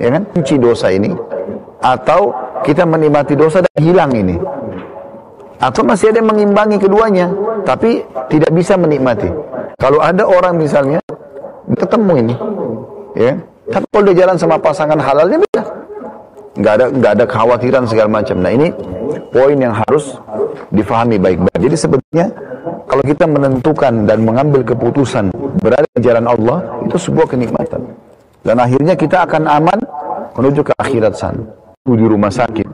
[0.00, 0.22] Ya kan?
[0.32, 1.12] Kunci dosa ini.
[1.84, 2.32] Atau
[2.64, 4.36] kita menikmati dosa dan hilang ini.
[5.60, 7.28] Atau masih ada yang mengimbangi keduanya.
[7.68, 8.00] Tapi
[8.32, 9.28] tidak bisa menikmati.
[9.76, 11.00] Kalau ada orang misalnya,
[11.68, 12.34] ketemu ini.
[13.16, 13.32] Ya.
[13.68, 15.86] Tapi kalau dia jalan sama pasangan halalnya beda
[16.56, 18.36] nggak ada nggak ada kekhawatiran segala macam.
[18.40, 18.72] Nah ini
[19.30, 20.16] poin yang harus
[20.72, 21.60] difahami baik-baik.
[21.60, 22.26] Jadi sebetulnya
[22.86, 27.82] kalau kita menentukan dan mengambil keputusan berada di jalan Allah, itu sebuah kenikmatan.
[28.46, 29.78] Dan akhirnya kita akan aman
[30.38, 31.42] menuju ke akhirat sana.
[31.82, 32.66] Di rumah sakit.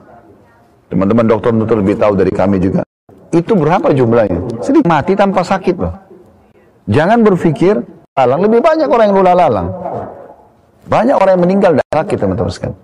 [0.92, 2.85] Teman-teman dokter tentu lebih tahu dari kami juga.
[3.33, 4.61] Itu berapa jumlahnya?
[4.61, 5.97] Sedih mati tanpa sakit loh.
[6.88, 7.81] Jangan berpikir
[8.12, 8.45] lalang.
[8.45, 9.68] Lebih banyak orang yang lula lalang.
[10.85, 12.77] Banyak orang yang meninggal dari sakit teman-teman sekalian.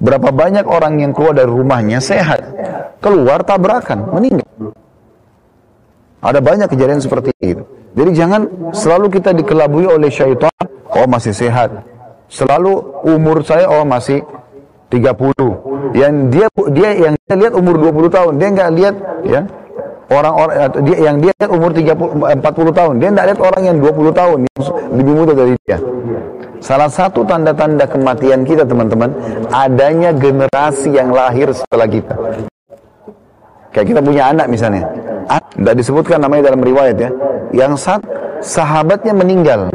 [0.00, 2.40] Berapa banyak orang yang keluar dari rumahnya sehat.
[3.04, 4.72] Keluar tabrakan, meninggal.
[6.20, 7.64] Ada banyak kejadian seperti itu.
[7.96, 8.40] Jadi jangan
[8.72, 10.52] selalu kita dikelabui oleh syaitan,
[10.88, 11.84] oh masih sehat.
[12.32, 14.24] Selalu umur saya oh masih
[14.92, 15.96] 30.
[15.96, 18.94] Yang dia dia yang dia lihat umur 20 tahun, dia nggak lihat
[19.26, 19.40] ya
[20.10, 24.20] orang-orang dia yang dia lihat umur 30 40 tahun, dia nggak lihat orang yang 20
[24.20, 24.58] tahun yang
[24.94, 25.78] lebih muda dari dia.
[26.60, 29.08] Salah satu tanda-tanda kematian kita teman-teman,
[29.48, 32.14] adanya generasi yang lahir setelah kita.
[33.72, 34.84] Kayak kita punya anak misalnya.
[35.30, 37.10] Tidak disebutkan namanya dalam riwayat ya.
[37.56, 38.02] Yang saat
[38.44, 39.72] sahabatnya meninggal.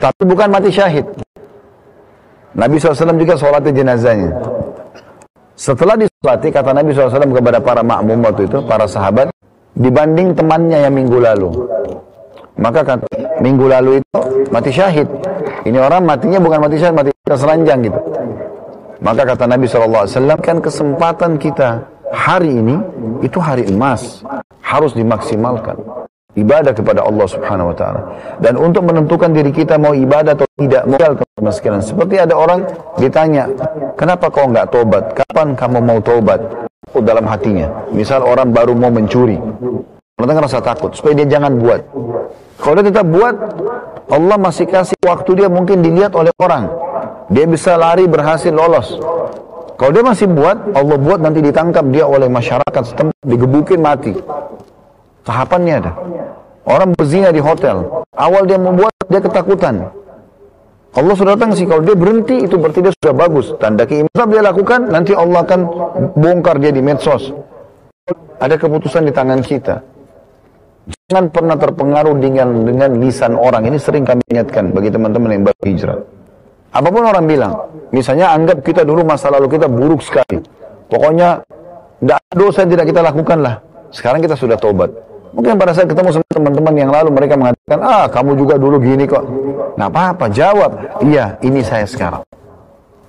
[0.00, 1.04] Tapi bukan mati syahid.
[2.56, 4.32] Nabi SAW juga sholatnya jenazahnya.
[5.54, 9.28] Setelah disolati, kata Nabi SAW kepada para makmum waktu itu, para sahabat,
[9.76, 11.52] dibanding temannya yang minggu lalu.
[12.60, 13.06] Maka kata,
[13.40, 14.18] minggu lalu itu
[14.52, 15.08] mati syahid.
[15.64, 18.00] Ini orang matinya bukan mati syahid, mati seranjang gitu.
[19.00, 20.04] Maka kata Nabi SAW,
[20.44, 22.76] kan kesempatan kita hari ini
[23.24, 24.20] itu hari emas
[24.60, 25.80] harus dimaksimalkan
[26.36, 28.00] ibadah kepada Allah Subhanahu wa taala.
[28.38, 31.16] Dan untuk menentukan diri kita mau ibadah atau tidak, modal
[31.48, 31.82] sekalian.
[31.82, 32.68] Seperti ada orang
[33.00, 33.48] ditanya,
[33.96, 35.04] "Kenapa kau nggak tobat?
[35.16, 36.40] Kapan kamu mau tobat?"
[36.90, 37.70] dalam hatinya.
[37.94, 39.38] Misal orang baru mau mencuri.
[40.18, 41.80] Orang rasa takut supaya dia jangan buat.
[42.60, 43.34] Kalau dia tetap buat,
[44.12, 46.68] Allah masih kasih waktu dia mungkin dilihat oleh orang.
[47.32, 49.00] Dia bisa lari berhasil lolos.
[49.80, 54.12] Kalau dia masih buat, Allah buat nanti ditangkap dia oleh masyarakat setempat, digebukin mati.
[55.24, 55.92] Tahapannya ada.
[56.68, 58.04] Orang berzina di hotel.
[58.12, 59.88] Awal dia membuat, dia ketakutan.
[60.90, 63.56] Allah sudah datang sih, kalau dia berhenti itu berarti dia sudah bagus.
[63.56, 65.60] Tanda keimanan dia lakukan, nanti Allah akan
[66.18, 67.32] bongkar dia di medsos.
[68.36, 69.80] Ada keputusan di tangan kita.
[71.10, 73.66] Jangan pernah terpengaruh dengan dengan lisan orang.
[73.66, 75.98] Ini sering kami ingatkan bagi teman-teman yang baru hijrah.
[76.70, 77.52] Apa pun orang bilang,
[77.90, 80.38] misalnya anggap kita dulu masa lalu kita buruk sekali.
[80.86, 81.42] Pokoknya
[81.98, 83.58] tidak dosa yang tidak kita lakukan lah.
[83.90, 84.86] Sekarang kita sudah tobat.
[85.34, 89.02] Mungkin pada saat ketemu sama teman-teman yang lalu mereka mengatakan, ah kamu juga dulu gini
[89.02, 89.26] kok.
[89.74, 92.22] Nah apa-apa, jawab, iya ini saya sekarang.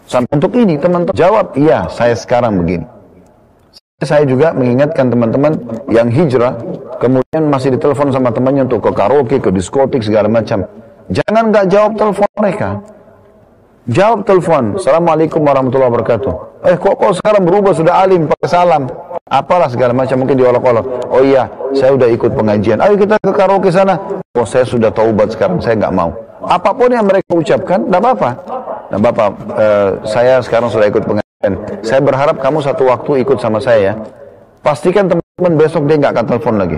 [0.10, 3.01] Sampai untuk ini teman-teman jawab, iya saya sekarang begini.
[4.02, 5.54] Saya juga mengingatkan teman-teman
[5.94, 6.58] yang hijrah,
[6.98, 10.66] kemudian masih ditelepon sama temannya untuk ke karaoke, ke diskotik, segala macam.
[11.14, 12.82] Jangan nggak jawab telepon mereka.
[13.86, 16.34] Jawab telepon, Assalamualaikum warahmatullahi wabarakatuh.
[16.66, 18.90] Eh kok kok sekarang berubah sudah alim pakai salam.
[19.30, 20.86] Apalah segala macam mungkin diolok-olok.
[21.14, 21.46] Oh iya,
[21.78, 22.82] saya udah ikut pengajian.
[22.82, 24.02] Ayo kita ke karaoke sana.
[24.34, 26.10] Oh saya sudah taubat sekarang, saya nggak mau.
[26.42, 28.30] Apa pun yang mereka ucapkan, tidak apa-apa.
[28.98, 29.30] Bapak,
[29.62, 31.31] eh, saya sekarang sudah ikut pengajian.
[31.82, 33.94] Saya berharap kamu satu waktu ikut sama saya ya.
[34.62, 36.78] Pastikan teman-teman besok dia nggak akan telepon lagi.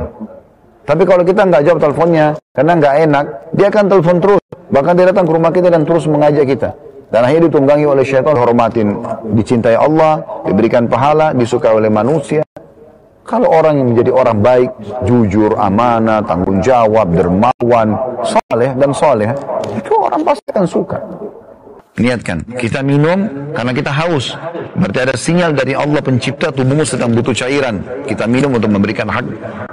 [0.84, 4.43] Tapi kalau kita nggak jawab teleponnya, karena nggak enak, dia akan telepon terus.
[4.71, 6.69] Bahkan dia datang ke rumah kita dan terus mengajak kita.
[7.12, 8.99] Dan akhirnya ditunggangi oleh syaitan, hormatin,
[9.36, 12.43] dicintai Allah, diberikan pahala, disukai oleh manusia.
[13.23, 14.69] Kalau orang yang menjadi orang baik,
[15.08, 19.32] jujur, amanah, tanggung jawab, dermawan, soleh dan soleh,
[19.80, 20.99] itu orang pasti akan suka.
[21.93, 24.34] Niatkan, kita minum karena kita haus.
[24.73, 27.86] Berarti ada sinyal dari Allah pencipta tubuhmu sedang butuh cairan.
[28.10, 29.21] Kita minum untuk memberikan hak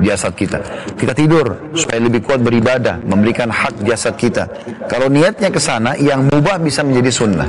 [0.05, 0.61] jasad kita.
[1.01, 4.45] Kita tidur supaya lebih kuat beribadah, memberikan hak jasad kita.
[4.85, 7.49] Kalau niatnya ke sana, yang mubah bisa menjadi sunnah.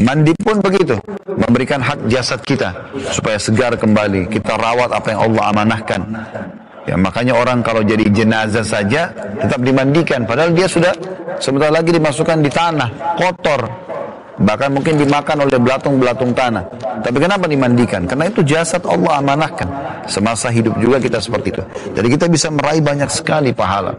[0.00, 0.96] Mandi pun begitu,
[1.28, 2.72] memberikan hak jasad kita
[3.12, 4.32] supaya segar kembali.
[4.32, 6.00] Kita rawat apa yang Allah amanahkan.
[6.88, 10.96] Ya, makanya orang kalau jadi jenazah saja tetap dimandikan padahal dia sudah
[11.36, 12.88] sebentar lagi dimasukkan di tanah
[13.20, 13.90] kotor
[14.40, 16.64] bahkan mungkin dimakan oleh belatung-belatung tanah.
[17.04, 18.08] Tapi kenapa dimandikan?
[18.08, 19.68] Karena itu jasad Allah amanahkan.
[20.08, 21.62] Semasa hidup juga kita seperti itu.
[21.92, 23.92] Jadi kita bisa meraih banyak sekali pahala.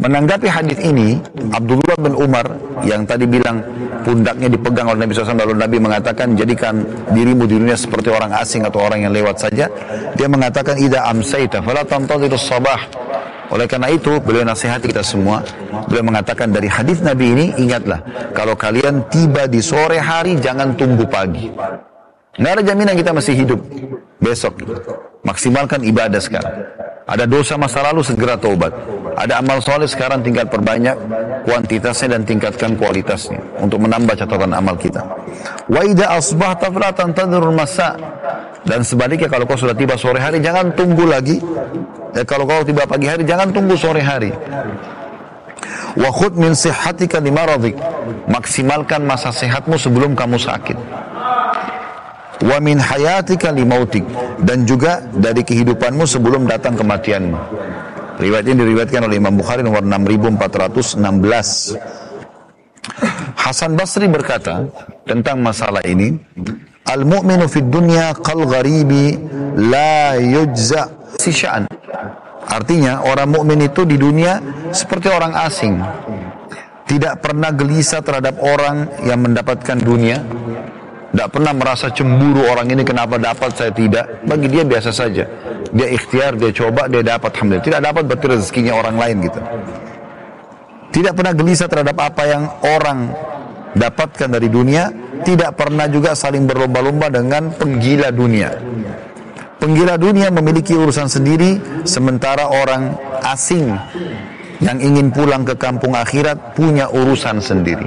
[0.00, 1.20] Menanggapi hadis ini,
[1.52, 2.48] Abdullah bin Umar
[2.88, 3.60] yang tadi bilang
[4.00, 6.80] pundaknya dipegang oleh Nabi SAW lalu Nabi mengatakan jadikan
[7.12, 9.68] dirimu di dunia seperti orang asing atau orang yang lewat saja.
[10.16, 12.80] Dia mengatakan ida amsaita fala tantadhiru sabah.
[13.52, 15.44] Oleh karena itu, beliau nasihati kita semua.
[15.90, 18.00] Beliau mengatakan dari hadis Nabi ini, ingatlah,
[18.32, 21.50] kalau kalian tiba di sore hari, jangan tunggu pagi.
[22.40, 23.60] Nggak ada jaminan kita masih hidup
[24.22, 24.54] besok.
[25.20, 26.54] Maksimalkan ibadah sekarang.
[27.10, 28.70] Ada dosa masa lalu segera taubat.
[29.18, 30.94] Ada amal soleh sekarang tinggal perbanyak
[31.42, 35.02] kuantitasnya dan tingkatkan kualitasnya untuk menambah catatan amal kita.
[35.66, 37.98] Wa idza asbahta fala tantadhirul masa.
[38.62, 41.42] Dan sebaliknya kalau kau sudah tiba sore hari jangan tunggu lagi.
[42.14, 44.30] Ya, kalau kau tiba pagi hari jangan tunggu sore hari.
[45.98, 47.74] Wa khud min limaradik.
[48.30, 50.78] Maksimalkan masa sehatmu sebelum kamu sakit.
[52.40, 54.04] Wa min hayatika limautik.
[54.40, 57.36] Dan juga dari kehidupanmu sebelum datang kematianmu.
[58.20, 61.76] Riwayat ini diriwayatkan oleh Imam Bukhari nomor 6416.
[63.36, 64.68] Hasan Basri berkata
[65.08, 66.20] tentang masalah ini,
[66.84, 69.14] Al-mu'minu fid dunya qal gharibi
[69.56, 71.70] la yujza sisyan.
[72.50, 74.42] Artinya orang mukmin itu di dunia
[74.74, 75.78] seperti orang asing.
[76.90, 80.18] Tidak pernah gelisah terhadap orang yang mendapatkan dunia.
[81.10, 84.22] Tidak pernah merasa cemburu orang ini kenapa dapat saya tidak.
[84.22, 85.26] Bagi dia biasa saja.
[85.74, 87.34] Dia ikhtiar, dia coba, dia dapat.
[87.34, 87.66] Alhamdulillah.
[87.66, 89.40] Tidak dapat berarti rezekinya orang lain gitu.
[90.90, 92.98] Tidak pernah gelisah terhadap apa yang orang
[93.74, 94.86] dapatkan dari dunia.
[95.26, 98.54] Tidak pernah juga saling berlomba-lomba dengan penggila dunia.
[99.60, 102.96] Penggila dunia memiliki urusan sendiri, sementara orang
[103.26, 103.68] asing
[104.64, 107.84] yang ingin pulang ke kampung akhirat punya urusan sendiri.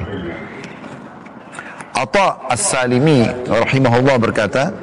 [1.94, 4.74] Atta As-Salimi rahimahullah berkata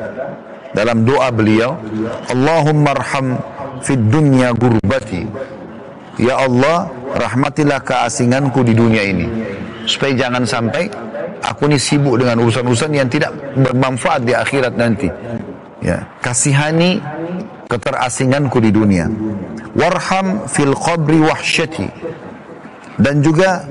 [0.71, 1.75] dalam doa beliau,
[2.31, 3.35] Allahumma arham
[3.83, 5.27] fid dunya gurbati.
[6.23, 6.87] Ya Allah,
[7.19, 9.27] rahmatilah keasinganku di dunia ini.
[9.91, 10.87] Supaya jangan sampai
[11.43, 15.09] aku ini sibuk dengan urusan-urusan yang tidak bermanfaat di akhirat nanti
[15.81, 17.01] ya kasihani
[17.67, 19.09] keterasinganku di dunia
[19.73, 21.89] warham fil qabri wahsyati
[23.01, 23.65] dan juga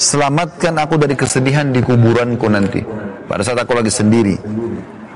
[0.00, 2.80] selamatkan aku dari kesedihan di kuburanku nanti.
[3.28, 4.36] Pada saat aku lagi sendiri.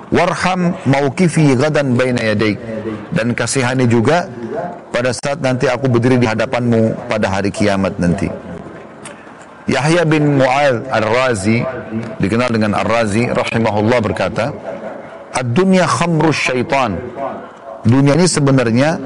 [0.06, 2.62] Warham mauqifi gadan baina yadaik
[3.10, 4.30] dan kasihani juga
[4.94, 8.30] pada saat nanti aku berdiri di hadapanmu pada hari kiamat nanti.
[9.66, 11.58] Yahya bin Mu'ad Ar-Razi
[12.22, 14.54] dikenal dengan Ar-Razi rahimahullah berkata
[15.36, 16.96] Ad-dunya khamru syaitan.
[17.84, 18.96] Dunia ini sebenarnya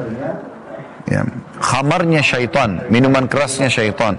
[1.11, 1.27] ya,
[1.61, 4.17] khamarnya syaitan, minuman kerasnya syaitan.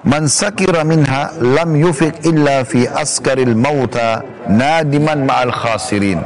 [0.00, 6.24] Man sakira minha lam yufik illa fi askaril mauta nadiman ma'al khasirin.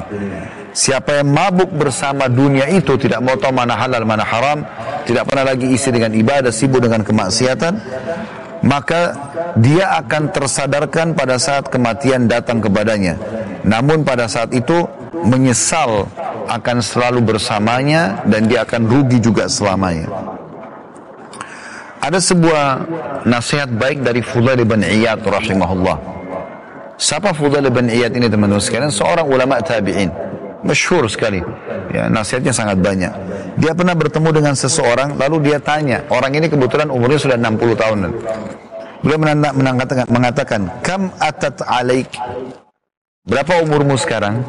[0.74, 4.62] Siapa yang mabuk bersama dunia itu tidak mau tahu mana halal mana haram,
[5.06, 7.78] tidak pernah lagi isi dengan ibadah, sibuk dengan kemaksiatan,
[8.66, 9.14] maka
[9.58, 13.14] dia akan tersadarkan pada saat kematian datang kepadanya.
[13.62, 14.86] Namun pada saat itu
[15.22, 16.10] menyesal
[16.48, 20.09] akan selalu bersamanya dan dia akan rugi juga selamanya.
[22.04, 22.64] Ada sebuah
[23.24, 25.96] nasihat baik dari Fudail bin Iyad rahimahullah.
[27.00, 28.92] Siapa Fudail bin Iyad ini teman-teman sekalian?
[28.92, 30.12] Seorang ulama tabi'in.
[30.64, 31.40] Masyhur sekali.
[31.92, 33.12] Ya, nasihatnya sangat banyak.
[33.61, 36.04] Dia pernah bertemu dengan seseorang, lalu dia tanya.
[36.09, 38.12] Orang ini kebetulan umurnya sudah 60 tahunan.
[39.04, 39.20] Beliau
[39.52, 42.09] mengatakan, mengatakan, Kam atat alaik
[43.24, 44.44] Berapa umurmu sekarang?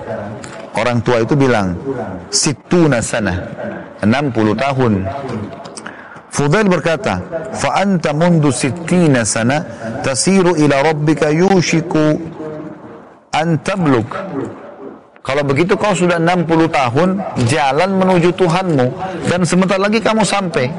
[0.76, 1.72] Orang tua itu bilang,
[2.28, 3.40] Situna sana,
[4.04, 4.94] 60 tahun.
[6.36, 7.24] Fudail berkata,
[7.56, 9.64] Fa anta mundu sittina sana,
[10.04, 12.20] tasiru ila rabbika yushiku
[13.32, 14.12] an tabluk.
[15.26, 17.10] Kalau begitu kau sudah 60 tahun,
[17.50, 18.88] jalan menuju Tuhanmu,
[19.32, 20.70] dan sebentar lagi kamu sampai.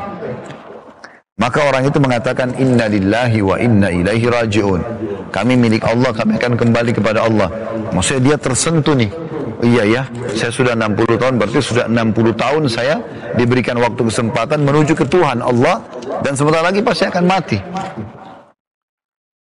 [1.37, 4.81] Maka orang itu mengatakan inna lillahi wa inna ilaihi raji'un.
[5.29, 7.53] Kami milik Allah, kami akan kembali kepada Allah.
[7.93, 9.26] Maksudnya dia tersentuh nih.
[9.65, 10.03] Iya ya,
[10.37, 13.01] saya sudah 60 tahun, berarti sudah 60 tahun saya
[13.41, 15.81] diberikan waktu kesempatan menuju ke Tuhan Allah
[16.21, 17.57] dan sebentar lagi pasti akan mati.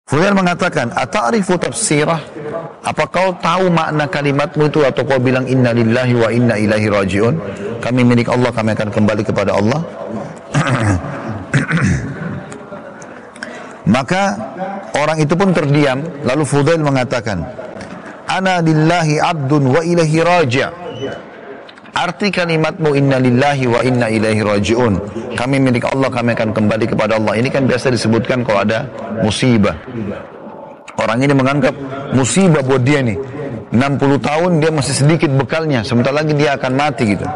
[0.04, 2.20] Fudail mengatakan, "Ata'rifu tafsirah?"
[2.84, 7.32] Apa kau tahu makna kalimatmu itu atau kau bilang inna lillahi wa inna ilaihi raji'un?
[7.80, 9.80] Kami milik Allah, kami akan kembali kepada Allah.
[13.96, 14.36] Maka
[15.00, 17.40] orang itu pun terdiam, lalu Fudail mengatakan,
[18.34, 20.70] Ana lillahi abdun wa ilahi raja'
[21.94, 24.98] Arti kalimatmu inna lillahi wa inna ilaihi raji'un.
[25.38, 27.38] Kami milik Allah, kami akan kembali kepada Allah.
[27.38, 28.90] Ini kan biasa disebutkan kalau ada
[29.22, 29.78] musibah.
[30.98, 31.70] Orang ini menganggap
[32.10, 33.14] musibah buat dia nih.
[33.70, 37.26] 60 tahun dia masih sedikit bekalnya, sebentar lagi dia akan mati gitu.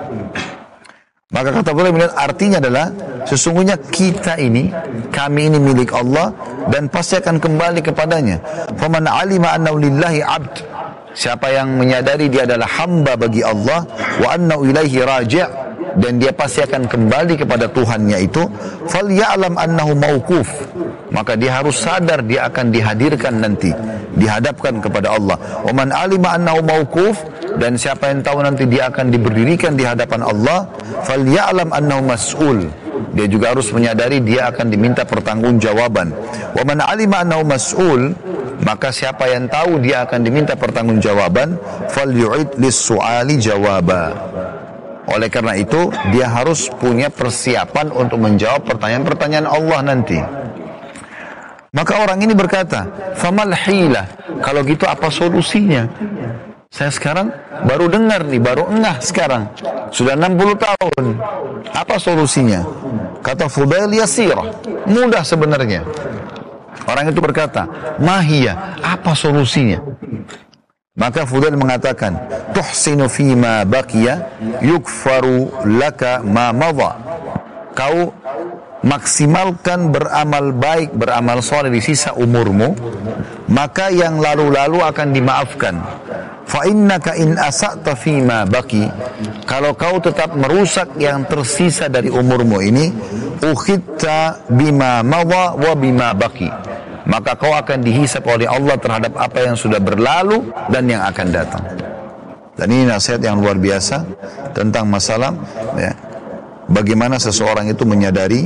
[1.30, 2.90] Maka kata beliau artinya adalah
[3.30, 4.74] sesungguhnya kita ini
[5.14, 6.34] kami ini milik Allah
[6.66, 8.42] dan pasti akan kembali kepadanya.
[8.74, 10.77] Faman alima anna lillahi abd
[11.18, 13.82] Siapa yang menyadari dia adalah hamba bagi Allah
[14.22, 15.50] wa anna ilaihi raji'
[15.98, 18.46] dan dia pasti akan kembali kepada Tuhannya itu
[18.86, 20.46] fal ya'lam annahu mauquf
[21.10, 23.74] maka dia harus sadar dia akan dihadirkan nanti
[24.14, 25.34] dihadapkan kepada Allah.
[25.66, 27.18] Wa man alima annahu mauquf
[27.58, 30.70] dan siapa yang tahu nanti dia akan diberdirikan di hadapan Allah
[31.02, 32.70] fal ya'lam annahu mas'ul
[33.14, 36.12] dia juga harus menyadari dia akan diminta pertanggungjawaban.
[36.54, 38.12] Wa man alima annahu mas'ul
[38.62, 41.58] maka siapa yang tahu dia akan diminta pertanggungjawaban
[41.90, 44.10] fal yu'id lis-su'ali jawaba.
[45.08, 50.18] Oleh karena itu dia harus punya persiapan untuk menjawab pertanyaan-pertanyaan Allah nanti.
[51.72, 54.04] Maka orang ini berkata famal hila
[54.40, 55.84] kalau gitu apa solusinya
[56.68, 57.32] saya sekarang
[57.64, 59.48] baru dengar nih, baru engah sekarang.
[59.88, 61.04] Sudah 60 tahun.
[61.72, 62.60] Apa solusinya?
[63.24, 64.62] Kata Fudail Yasirah.
[64.84, 65.82] Mudah sebenarnya.
[66.84, 67.68] Orang itu berkata,
[68.00, 69.80] Mahia, apa solusinya?
[70.98, 72.14] Maka Fudail mengatakan,
[72.52, 74.28] Tuhsinu fima bakia
[74.60, 75.48] yukfaru
[75.78, 77.00] laka ma madha.
[77.72, 78.12] Kau
[78.82, 82.74] maksimalkan beramal baik, beramal soleh di sisa umurmu,
[83.50, 85.74] maka yang lalu-lalu akan dimaafkan.
[86.48, 88.88] Fa innaka in asa'ta fima baki,
[89.44, 92.88] kalau kau tetap merusak yang tersisa dari umurmu ini,
[93.44, 96.48] ukhitta bima mawa wa bima baki
[97.08, 101.64] maka kau akan dihisap oleh Allah terhadap apa yang sudah berlalu dan yang akan datang.
[102.52, 104.04] Dan ini nasihat yang luar biasa
[104.52, 105.32] tentang masalah
[105.72, 105.96] ya,
[106.68, 108.44] bagaimana seseorang itu menyadari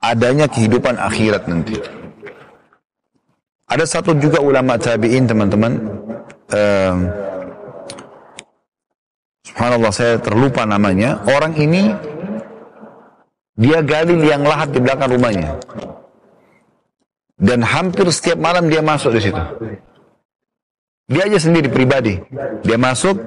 [0.00, 1.76] adanya kehidupan akhirat nanti.
[3.66, 5.72] Ada satu juga ulama tabi'in teman-teman.
[6.54, 7.10] Um,
[9.42, 11.18] subhanallah saya terlupa namanya.
[11.26, 11.90] Orang ini
[13.58, 15.58] dia gali liang lahat di belakang rumahnya.
[17.36, 19.42] Dan hampir setiap malam dia masuk di situ.
[21.06, 22.18] Dia aja sendiri pribadi.
[22.66, 23.18] Dia masuk,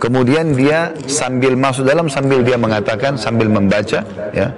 [0.00, 4.48] kemudian dia sambil masuk dalam sambil dia mengatakan sambil membaca ya.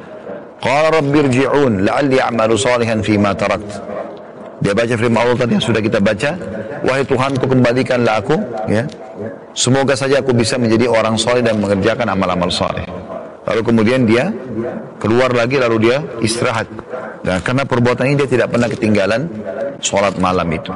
[0.59, 3.88] Qala rabbirji'un la'alli a'malu salihan fi ma tarakt.
[4.59, 6.31] Dia baca firman Allah tadi yang sudah kita baca,
[6.83, 8.37] wahai Tuhanku kembalikanlah aku
[8.67, 8.85] ya.
[9.55, 12.87] Semoga saja aku bisa menjadi orang soleh dan mengerjakan amal-amal soleh.
[13.49, 14.29] Lalu kemudian dia
[15.01, 16.69] keluar lagi lalu dia istirahat.
[17.25, 19.27] Dan karena perbuatan ini dia tidak pernah ketinggalan
[19.83, 20.71] sholat malam itu.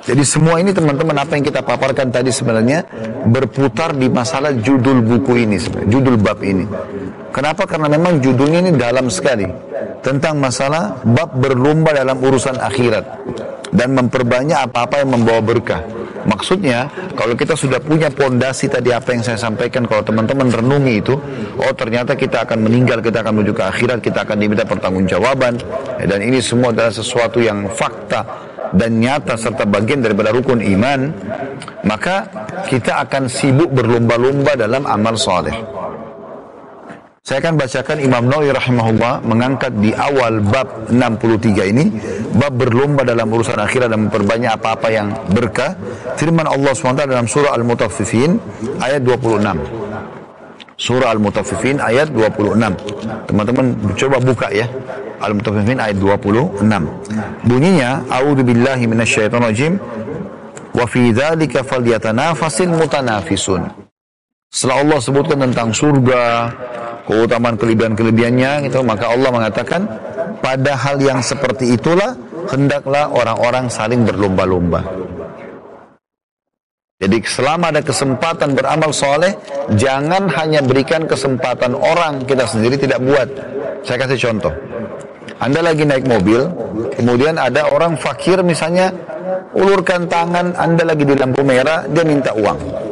[0.00, 2.88] Jadi semua ini teman-teman apa yang kita paparkan tadi sebenarnya
[3.28, 6.64] berputar di masalah judul buku ini, judul bab ini.
[7.30, 7.62] Kenapa?
[7.66, 9.46] Karena memang judulnya ini dalam sekali
[10.02, 13.04] tentang masalah bab berlomba dalam urusan akhirat
[13.70, 15.82] dan memperbanyak apa-apa yang membawa berkah.
[16.20, 21.16] Maksudnya, kalau kita sudah punya pondasi tadi apa yang saya sampaikan, kalau teman-teman renungi itu,
[21.56, 25.56] oh ternyata kita akan meninggal, kita akan menuju ke akhirat, kita akan diminta pertanggungjawaban,
[26.04, 28.20] dan ini semua adalah sesuatu yang fakta
[28.76, 31.08] dan nyata serta bagian daripada rukun iman,
[31.88, 32.28] maka
[32.68, 35.56] kita akan sibuk berlomba-lomba dalam amal soleh.
[37.20, 41.92] Saya akan bacakan Imam Nawawi rahimahullah mengangkat di awal bab 63 ini
[42.32, 45.76] bab berlomba dalam urusan akhirat dan memperbanyak apa-apa yang berkah.
[46.16, 48.40] Firman Allah SWT dalam surah Al-Mutaffifin
[48.80, 49.36] ayat 26.
[50.80, 53.28] Surah Al-Mutaffifin ayat 26.
[53.28, 53.66] Teman-teman
[54.00, 54.64] coba buka ya.
[55.20, 56.64] Al-Mutaffifin ayat 26.
[57.44, 59.76] Bunyinya A'udzu billahi minasyaitonir
[60.72, 63.68] wa fi dzalika falyatanafasil mutanafisun.
[64.48, 66.50] Setelah Allah sebutkan tentang surga,
[67.04, 69.86] keutamaan kelebihan-kelebihannya gitu maka Allah mengatakan
[70.40, 72.16] pada hal yang seperti itulah
[72.48, 74.80] hendaklah orang-orang saling berlomba-lomba.
[77.00, 79.32] Jadi selama ada kesempatan beramal soleh
[79.72, 83.28] jangan hanya berikan kesempatan orang kita sendiri tidak buat.
[83.88, 84.52] Saya kasih contoh.
[85.40, 86.44] Anda lagi naik mobil
[87.00, 88.92] kemudian ada orang fakir misalnya
[89.56, 92.89] ulurkan tangan Anda lagi di lampu merah dia minta uang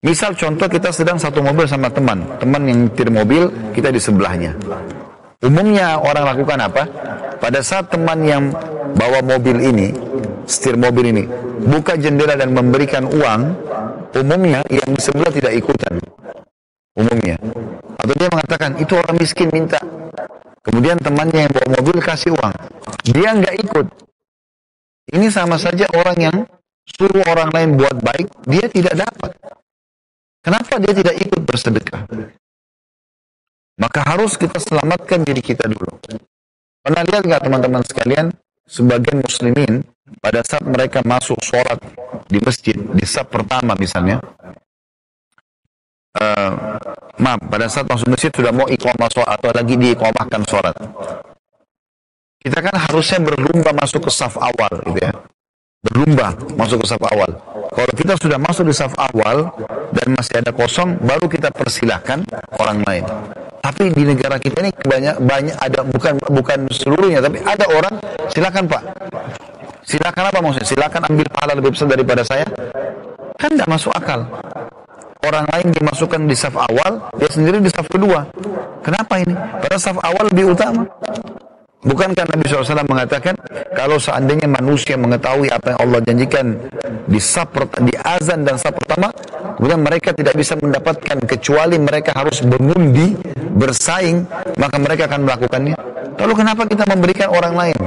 [0.00, 4.56] Misal contoh kita sedang satu mobil sama teman, teman yang nyetir mobil, kita di sebelahnya.
[5.44, 6.88] Umumnya orang lakukan apa?
[7.36, 8.48] Pada saat teman yang
[8.96, 9.92] bawa mobil ini,
[10.48, 11.28] setir mobil ini,
[11.68, 13.40] buka jendela dan memberikan uang,
[14.16, 16.00] umumnya yang di sebelah tidak ikutan.
[16.96, 17.36] Umumnya.
[18.00, 19.84] Atau dia mengatakan, itu orang miskin minta.
[20.64, 22.56] Kemudian temannya yang bawa mobil kasih uang.
[23.04, 23.86] Dia nggak ikut.
[25.12, 26.36] Ini sama saja orang yang
[26.88, 29.59] suruh orang lain buat baik, dia tidak dapat.
[30.40, 32.08] Kenapa dia tidak ikut bersedekah?
[33.76, 36.00] Maka harus kita selamatkan diri kita dulu.
[36.80, 38.32] Pernah lihat nggak teman-teman sekalian,
[38.64, 39.84] sebagian muslimin
[40.20, 41.76] pada saat mereka masuk sholat
[42.28, 44.20] di masjid, di sab pertama misalnya,
[46.16, 46.50] uh,
[47.20, 50.76] maaf, pada saat masuk masjid sudah mau iqamah sholat atau lagi diiqamahkan sholat.
[52.40, 55.12] Kita kan harusnya berlomba masuk ke saf awal gitu ya
[55.80, 57.30] berlomba masuk ke saf awal.
[57.70, 59.48] Kalau kita sudah masuk di saf awal
[59.96, 62.20] dan masih ada kosong, baru kita persilahkan
[62.60, 63.04] orang lain.
[63.60, 67.94] Tapi di negara kita ini banyak banyak ada bukan bukan seluruhnya, tapi ada orang
[68.32, 68.82] silakan pak,
[69.84, 70.68] silakan apa maksudnya?
[70.68, 72.46] Silakan ambil pahala lebih besar daripada saya.
[73.36, 74.24] Kan tidak masuk akal.
[75.20, 78.24] Orang lain dimasukkan di saf awal, dia sendiri di saf kedua.
[78.80, 79.36] Kenapa ini?
[79.36, 80.88] Pada saf awal lebih utama.
[81.80, 83.32] Bukankah Nabi SAW mengatakan
[83.72, 86.46] kalau seandainya manusia mengetahui apa yang Allah janjikan
[87.08, 89.08] di sab di azan dan sab pertama,
[89.56, 93.16] kemudian mereka tidak bisa mendapatkan kecuali mereka harus mengundi,
[93.56, 94.28] bersaing,
[94.60, 95.76] maka mereka akan melakukannya.
[96.20, 97.78] Lalu kenapa kita memberikan orang lain?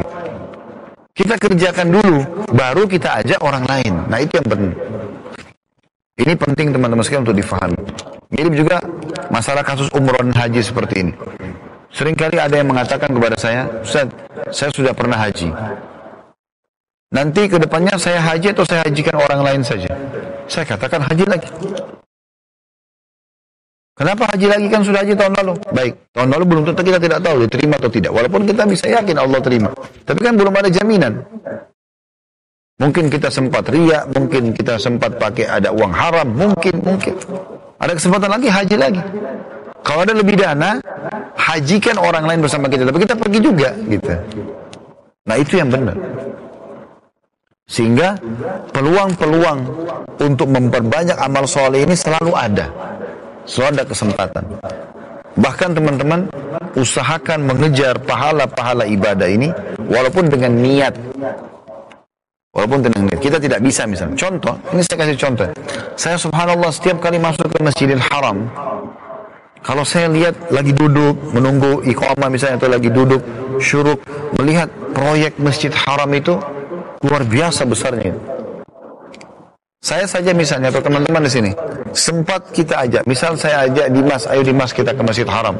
[1.14, 2.18] Kita kerjakan dulu,
[2.50, 3.94] baru kita ajak orang lain.
[4.10, 4.74] Nah itu yang penting.
[6.18, 7.78] Ini penting teman-teman sekalian untuk difahami.
[8.34, 8.82] Mirip juga
[9.30, 11.14] masalah kasus umroh dan haji seperti ini.
[11.94, 14.10] Seringkali ada yang mengatakan kepada saya, Ustaz,
[14.50, 15.54] saya sudah pernah haji.
[17.14, 19.94] Nanti ke depannya saya haji atau saya hajikan orang lain saja.
[20.50, 21.50] Saya katakan haji lagi.
[23.94, 25.54] Kenapa haji lagi kan sudah haji tahun lalu?
[25.70, 28.12] Baik, tahun lalu belum tentu kita tidak tahu diterima atau tidak.
[28.18, 29.70] Walaupun kita bisa yakin Allah terima.
[30.02, 31.14] Tapi kan belum ada jaminan.
[32.82, 37.14] Mungkin kita sempat ria, mungkin kita sempat pakai ada uang haram, mungkin, mungkin.
[37.78, 39.02] Ada kesempatan lagi, haji lagi.
[39.84, 40.80] Kalau ada lebih dana,
[41.36, 42.88] hajikan orang lain bersama kita.
[42.88, 44.16] Tapi kita pergi juga, gitu.
[45.28, 45.96] Nah itu yang benar.
[47.68, 48.20] Sehingga
[48.76, 49.60] peluang-peluang
[50.20, 52.68] untuk memperbanyak amal soleh ini selalu ada.
[53.44, 54.44] Selalu ada kesempatan.
[55.34, 56.30] Bahkan teman-teman
[56.78, 59.50] usahakan mengejar pahala-pahala ibadah ini
[59.90, 60.94] walaupun dengan niat.
[62.54, 63.18] Walaupun dengan niat.
[63.18, 64.14] Kita tidak bisa misalnya.
[64.14, 65.48] Contoh, ini saya kasih contoh.
[65.98, 68.46] Saya subhanallah setiap kali masuk ke Masjidil Haram,
[69.64, 73.24] kalau saya lihat lagi duduk menunggu iqamah misalnya atau lagi duduk
[73.64, 74.04] syuruk
[74.36, 76.36] melihat proyek Masjid Haram itu
[77.00, 78.12] luar biasa besarnya.
[79.84, 81.52] Saya saja misalnya atau teman-teman di sini
[81.96, 85.56] sempat kita ajak, misal saya ajak Dimas, ayo Dimas kita ke Masjid Haram.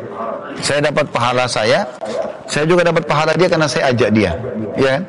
[0.64, 1.84] Saya dapat pahala saya,
[2.48, 4.32] saya juga dapat pahala dia karena saya ajak dia,
[4.80, 5.04] ya kan?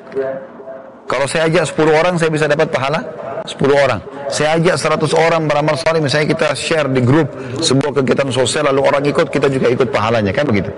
[1.05, 3.05] Kalau saya ajak 10 orang, saya bisa dapat pahala
[3.45, 4.01] 10 orang.
[4.33, 7.29] Saya ajak 100 orang beramal saleh, misalnya kita share di grup
[7.61, 10.73] sebuah kegiatan sosial, lalu orang ikut, kita juga ikut pahalanya, kan begitu?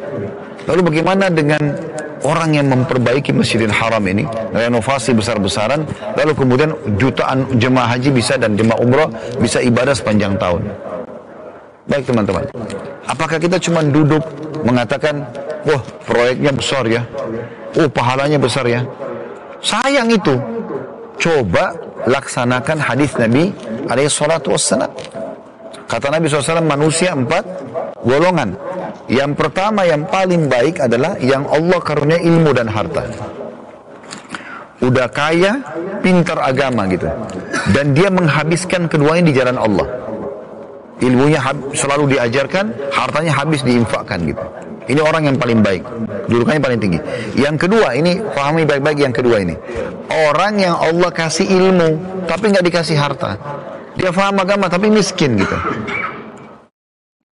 [0.67, 1.63] Lalu bagaimana dengan
[2.27, 5.87] orang yang memperbaiki Masjidil Haram ini, renovasi besar-besaran,
[6.19, 9.07] lalu kemudian jutaan jemaah haji bisa dan jemaah umroh
[9.39, 10.67] bisa ibadah sepanjang tahun.
[11.87, 12.51] Baik teman-teman,
[13.07, 14.27] apakah kita cuma duduk
[14.67, 15.23] mengatakan,
[15.63, 17.07] wah proyeknya besar ya,
[17.79, 18.83] oh pahalanya besar ya.
[19.63, 20.35] Sayang itu,
[21.21, 21.73] coba
[22.07, 23.51] laksanakan hadis Nabi
[23.89, 24.91] alaihi salatu wassalam.
[25.87, 27.47] Kata Nabi SAW manusia empat
[28.03, 28.59] golongan.
[29.07, 33.07] Yang pertama yang paling baik adalah yang Allah karunia ilmu dan harta.
[34.83, 35.63] Udah kaya,
[36.03, 37.07] pintar agama gitu.
[37.71, 39.89] Dan dia menghabiskan keduanya di jalan Allah.
[41.01, 41.39] Ilmunya
[41.73, 44.45] selalu diajarkan, hartanya habis diinfakkan gitu.
[44.87, 45.83] Ini orang yang paling baik.
[46.31, 46.99] Julukannya paling tinggi.
[47.35, 49.55] Yang kedua, ini pahami baik-baik yang kedua ini.
[50.31, 53.35] Orang yang Allah kasih ilmu, tapi nggak dikasih harta.
[53.99, 55.57] Dia faham agama tapi miskin gitu.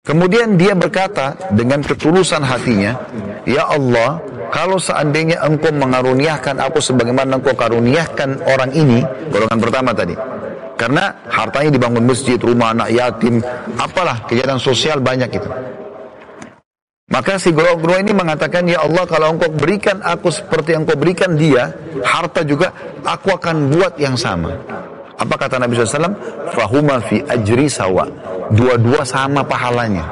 [0.03, 2.98] Kemudian dia berkata dengan ketulusan hatinya,
[3.46, 4.18] Ya Allah,
[4.50, 10.18] kalau seandainya engkau mengaruniakan aku sebagaimana engkau karuniakan orang ini, golongan pertama tadi.
[10.74, 13.38] Karena hartanya dibangun masjid, rumah anak yatim,
[13.78, 15.46] apalah kegiatan sosial banyak itu.
[17.12, 21.36] Maka si golongan ini mengatakan, Ya Allah kalau engkau berikan aku seperti yang engkau berikan
[21.36, 21.68] dia,
[22.00, 22.72] harta juga,
[23.04, 24.56] aku akan buat yang sama.
[25.20, 26.16] Apa kata Nabi SAW?
[26.56, 28.08] Fahuma fi ajri sawa.
[28.48, 30.08] Dua-dua sama pahalanya.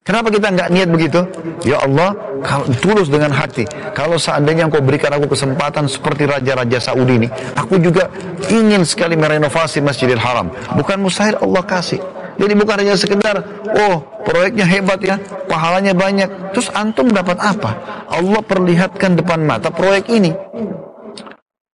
[0.00, 1.20] Kenapa kita nggak niat begitu?
[1.66, 3.66] Ya Allah, kalau tulus dengan hati.
[3.90, 8.06] Kalau seandainya engkau berikan aku kesempatan seperti raja-raja Saudi ini, aku juga
[8.48, 10.48] ingin sekali merenovasi Masjidil Haram.
[10.78, 11.98] Bukan mustahil Allah kasih.
[12.36, 15.16] Jadi bukan hanya sekedar, oh proyeknya hebat ya,
[15.48, 16.52] pahalanya banyak.
[16.52, 17.70] Terus antum dapat apa?
[18.12, 20.32] Allah perlihatkan depan mata proyek ini.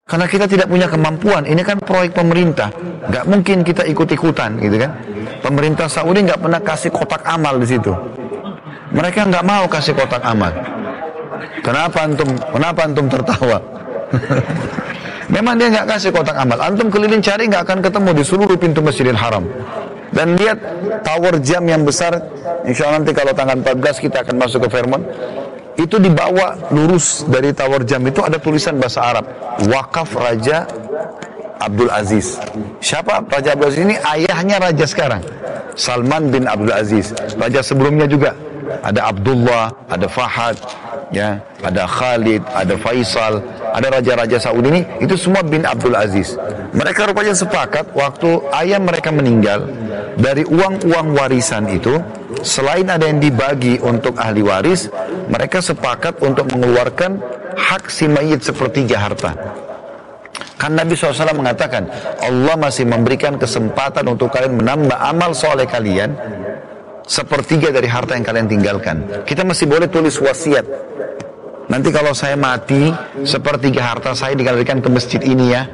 [0.06, 1.46] Karena kita tidak punya kemampuan.
[1.48, 2.68] Ini kan proyek pemerintah.
[3.08, 4.90] Nggak mungkin kita ikut-ikutan gitu kan.
[5.40, 7.92] Pemerintah Saudi nggak pernah kasih kotak amal di situ.
[8.92, 10.52] Mereka nggak mau kasih kotak amal.
[11.64, 12.28] Kenapa antum?
[12.34, 13.58] Kenapa antum tertawa?
[15.32, 16.60] Memang dia nggak kasih kotak amal.
[16.60, 19.48] Antum keliling cari nggak akan ketemu di seluruh pintu Masjidil Haram.
[20.12, 20.60] Dan lihat
[21.02, 22.12] tower jam yang besar.
[22.68, 25.04] Insya Allah nanti kalau tanggal 14 kita akan masuk ke Fairmont
[25.80, 29.24] itu dibawa lurus dari tower jam itu ada tulisan bahasa Arab.
[29.72, 30.68] Wakaf Raja
[31.62, 32.36] Abdul Aziz.
[32.84, 33.96] Siapa Raja Abdul Aziz ini?
[33.96, 35.22] Ayahnya raja sekarang.
[35.72, 37.16] Salman bin Abdul Aziz.
[37.40, 38.36] Raja sebelumnya juga.
[38.84, 40.60] Ada Abdullah ada Fahad
[41.14, 41.40] ya.
[41.64, 43.40] Ada Khalid ada Faisal
[43.72, 46.36] ada raja-raja Saudi ini itu semua bin Abdul Aziz
[46.76, 48.28] mereka rupanya sepakat waktu
[48.62, 49.66] ayah mereka meninggal
[50.16, 51.96] dari uang-uang warisan itu
[52.40, 54.90] selain ada yang dibagi untuk ahli waris,
[55.30, 57.20] mereka sepakat untuk mengeluarkan
[57.56, 59.32] hak si mayit sepertiga harta.
[60.56, 61.90] Kan Nabi SAW mengatakan,
[62.22, 66.14] Allah masih memberikan kesempatan untuk kalian menambah amal soleh kalian
[67.02, 69.02] sepertiga dari harta yang kalian tinggalkan.
[69.26, 70.62] Kita masih boleh tulis wasiat.
[71.72, 72.92] Nanti kalau saya mati,
[73.24, 75.64] sepertiga harta saya dikembalikan ke masjid ini ya,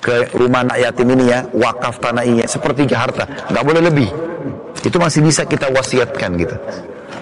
[0.00, 4.08] ke rumah anak yatim ini ya, wakaf tanah ini ya, sepertiga harta, nggak boleh lebih.
[4.80, 6.56] Itu masih bisa kita wasiatkan gitu.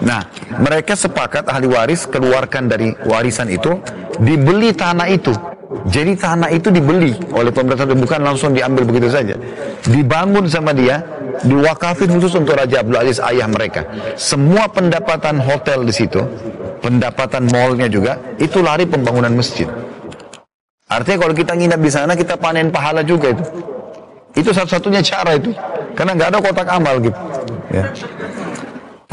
[0.07, 0.23] Nah,
[0.55, 3.75] mereka sepakat ahli waris keluarkan dari warisan itu,
[4.23, 5.35] dibeli tanah itu.
[5.89, 9.35] Jadi tanah itu dibeli oleh pemerintah bukan langsung diambil begitu saja.
[9.83, 11.03] Dibangun sama dia,
[11.43, 13.83] diwakafin khusus untuk Raja Abdul Aziz ayah mereka.
[14.15, 16.21] Semua pendapatan hotel di situ,
[16.79, 19.67] pendapatan mallnya juga, itu lari pembangunan masjid.
[20.87, 23.43] Artinya kalau kita nginap di sana, kita panen pahala juga itu.
[24.33, 25.49] Itu satu-satunya cara itu.
[25.93, 27.19] Karena nggak ada kotak amal gitu.
[27.69, 27.85] Ya.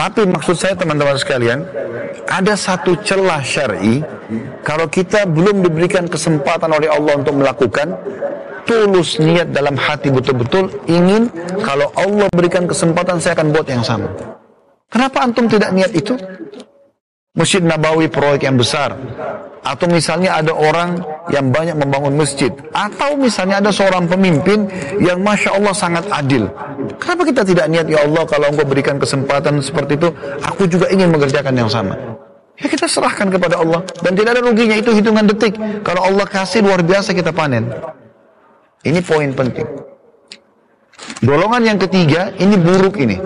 [0.01, 1.61] Tapi maksud saya teman-teman sekalian,
[2.25, 4.01] ada satu celah syar'i
[4.65, 8.01] kalau kita belum diberikan kesempatan oleh Allah untuk melakukan
[8.65, 11.29] tulus niat dalam hati betul-betul ingin
[11.61, 14.09] kalau Allah berikan kesempatan saya akan buat yang sama.
[14.89, 16.17] Kenapa antum tidak niat itu?
[17.31, 18.99] Masjid Nabawi proyek yang besar.
[19.63, 20.99] Atau misalnya ada orang
[21.31, 22.51] yang banyak membangun masjid.
[22.75, 24.67] Atau misalnya ada seorang pemimpin
[24.99, 26.51] yang masya Allah sangat adil.
[26.99, 30.11] Kenapa kita tidak niat ya Allah kalau engkau berikan kesempatan seperti itu
[30.43, 31.95] aku juga ingin mengerjakan yang sama.
[32.59, 33.87] Ya kita serahkan kepada Allah.
[34.03, 35.55] Dan tidak ada ruginya itu hitungan detik.
[35.87, 37.71] Kalau Allah kasih luar biasa kita panen.
[38.83, 39.71] Ini poin penting.
[41.23, 43.17] Golongan yang ketiga ini buruk ini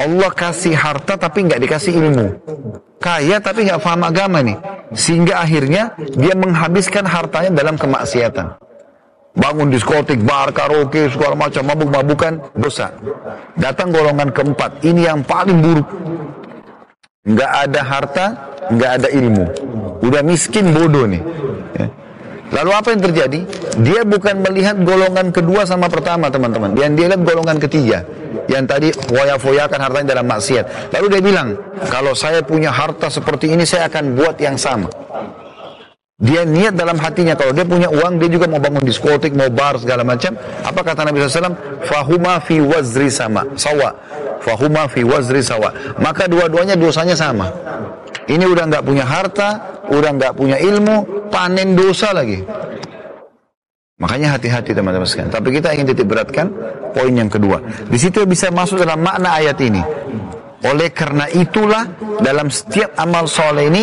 [0.00, 2.26] Allah kasih harta tapi nggak dikasih ilmu.
[3.00, 4.56] Kaya tapi nggak paham agama nih.
[4.96, 8.56] Sehingga akhirnya dia menghabiskan hartanya dalam kemaksiatan.
[9.30, 12.90] Bangun diskotik, bar, karaoke, segala macam, mabuk-mabukan, dosa.
[13.54, 15.86] Datang golongan keempat, ini yang paling buruk.
[17.22, 18.26] Nggak ada harta,
[18.74, 19.46] nggak ada ilmu.
[20.02, 21.22] Udah miskin bodoh nih.
[22.50, 23.40] Lalu apa yang terjadi?
[23.78, 26.74] Dia bukan melihat golongan kedua sama pertama teman-teman.
[26.74, 27.98] Yang dia lihat golongan ketiga.
[28.50, 30.90] Yang tadi foya-foyakan hartanya dalam maksiat.
[30.90, 31.48] Lalu dia bilang,
[31.86, 34.90] kalau saya punya harta seperti ini saya akan buat yang sama.
[36.20, 39.80] Dia niat dalam hatinya kalau dia punya uang dia juga mau bangun diskotik, mau bar
[39.80, 40.36] segala macam.
[40.60, 41.56] Apa kata Nabi SAW?
[41.88, 43.96] Fahuma fi wazri sama, sawa.
[44.44, 45.72] Fahuma fi wazri sawa.
[45.96, 47.48] Maka dua-duanya dosanya sama.
[48.30, 52.38] Ini udah nggak punya harta, udah nggak punya ilmu, panen dosa lagi.
[54.00, 55.34] Makanya hati-hati teman-teman sekalian.
[55.34, 56.48] Tapi kita ingin titik beratkan
[56.94, 57.60] poin yang kedua.
[57.90, 59.82] Di situ bisa masuk dalam makna ayat ini.
[60.64, 61.84] Oleh karena itulah
[62.20, 63.82] dalam setiap amal soleh ini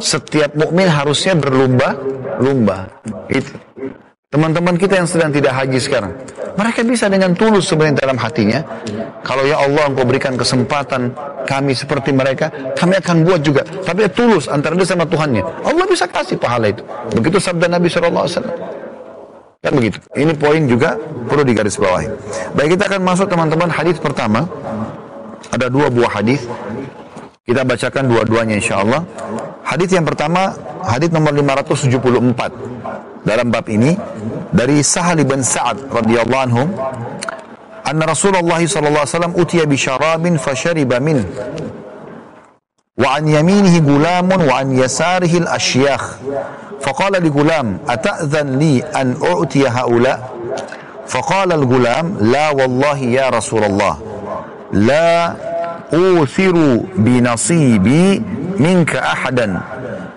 [0.00, 2.88] setiap mukmin harusnya berlomba-lomba.
[3.28, 3.56] Itu.
[4.34, 6.10] Teman-teman kita yang sedang tidak haji sekarang,
[6.58, 8.66] mereka bisa dengan tulus sebenarnya dalam hatinya.
[9.22, 11.14] Kalau ya Allah engkau berikan kesempatan
[11.46, 13.62] kami seperti mereka, kami akan buat juga.
[13.62, 15.38] Tapi ya tulus antara dia sama Tuhannya.
[15.62, 16.82] Allah bisa kasih pahala itu.
[17.14, 18.26] Begitu sabda Nabi SAW.
[19.62, 20.02] Kan begitu.
[20.18, 20.98] Ini poin juga
[21.30, 22.06] perlu digarisbawahi.
[22.58, 24.50] Baik kita akan masuk teman-teman hadis pertama.
[25.54, 26.42] Ada dua buah hadis.
[27.46, 29.06] Kita bacakan dua-duanya insya Allah.
[29.62, 32.73] Hadis yang pertama, hadis nomor 574
[33.24, 33.96] dalam bab ini
[34.52, 36.62] dari Sahal bin Sa'ad radhiyallahu anhu
[37.84, 41.24] anna Rasulullah sallallahu alaihi wasallam utiya bi syarabin fashariba min
[42.94, 46.20] wa an yaminihi gulamun wa an yasarihi al-ashyakh
[46.84, 50.18] فقال لغلام أتأذن لي أن أعطي هؤلاء
[51.08, 53.94] فقال الغلام لا والله يا رسول الله
[54.84, 55.32] لا
[55.96, 56.56] أوثر
[57.00, 58.22] بنصيبي
[58.60, 59.48] منك أحدا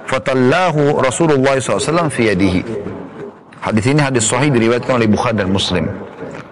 [0.08, 2.64] fatallahu Rasulullah SAW fi yadihi.
[3.68, 5.92] Hadis ini hadis sahih diriwayatkan oleh Bukhari dan Muslim.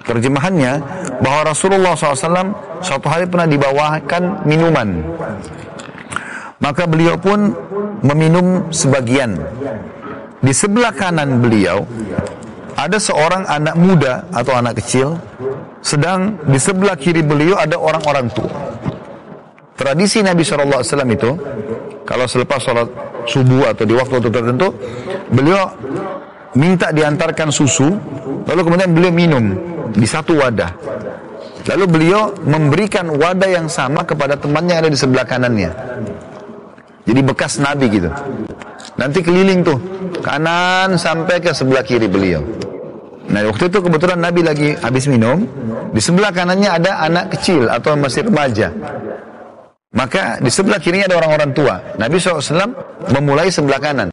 [0.03, 0.84] Terjemahannya
[1.24, 2.51] bahwa Rasulullah SAW
[2.84, 4.99] suatu hari pernah dibawakan minuman.
[6.59, 7.55] Maka beliau pun
[8.03, 9.39] meminum sebagian.
[10.43, 11.88] Di sebelah kanan beliau
[12.76, 15.16] ada seorang anak muda atau anak kecil,
[15.80, 18.51] sedang di sebelah kiri beliau ada orang-orang tua.
[19.80, 21.32] Tradisi Nabi SAW itu,
[22.03, 22.91] kalau selepas sholat
[23.24, 24.68] subuh atau di waktu-waktu tertentu,
[25.32, 25.72] beliau
[26.56, 27.91] minta diantarkan susu,
[28.47, 29.45] lalu kemudian beliau minum
[29.91, 30.72] di satu wadah.
[31.66, 35.72] Lalu beliau memberikan wadah yang sama kepada temannya yang ada di sebelah kanannya.
[37.06, 38.10] Jadi bekas Nabi gitu.
[38.97, 39.78] Nanti keliling tuh,
[40.22, 42.41] kanan sampai ke sebelah kiri beliau.
[43.26, 45.45] Nah waktu itu kebetulan Nabi lagi habis minum,
[45.89, 48.70] di sebelah kanannya ada anak kecil atau masih remaja.
[49.95, 51.76] Maka di sebelah kirinya ada orang-orang tua.
[51.95, 52.68] Nabi SAW
[53.16, 54.12] memulai sebelah kanan.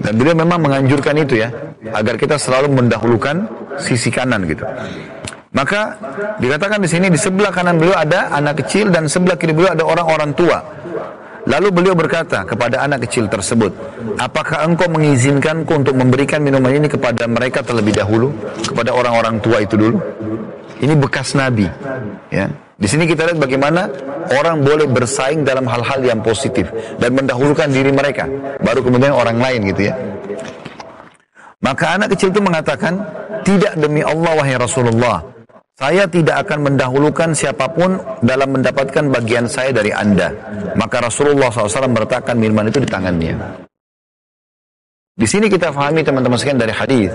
[0.00, 1.52] Dan beliau memang menganjurkan itu ya.
[1.92, 3.44] Agar kita selalu mendahulukan
[3.76, 4.64] sisi kanan gitu.
[5.52, 6.00] Maka
[6.40, 9.84] dikatakan di sini di sebelah kanan beliau ada anak kecil dan sebelah kiri beliau ada
[9.84, 10.64] orang-orang tua.
[11.42, 13.74] Lalu beliau berkata kepada anak kecil tersebut,
[14.16, 18.30] apakah engkau mengizinkanku untuk memberikan minuman ini kepada mereka terlebih dahulu,
[18.62, 19.98] kepada orang-orang tua itu dulu?
[20.78, 21.66] Ini bekas Nabi,
[22.30, 22.46] ya.
[22.82, 23.86] Di sini kita lihat bagaimana
[24.34, 26.66] orang boleh bersaing dalam hal-hal yang positif
[26.98, 28.26] dan mendahulukan diri mereka,
[28.58, 29.94] baru kemudian orang lain gitu ya.
[31.62, 32.98] Maka anak kecil itu mengatakan,
[33.46, 35.22] tidak demi Allah wahai Rasulullah,
[35.78, 40.34] saya tidak akan mendahulukan siapa pun dalam mendapatkan bagian saya dari anda.
[40.74, 43.38] Maka Rasulullah SAW meletakkan minuman itu di tangannya.
[45.14, 47.14] Di sini kita fahami teman-teman sekalian dari hadis,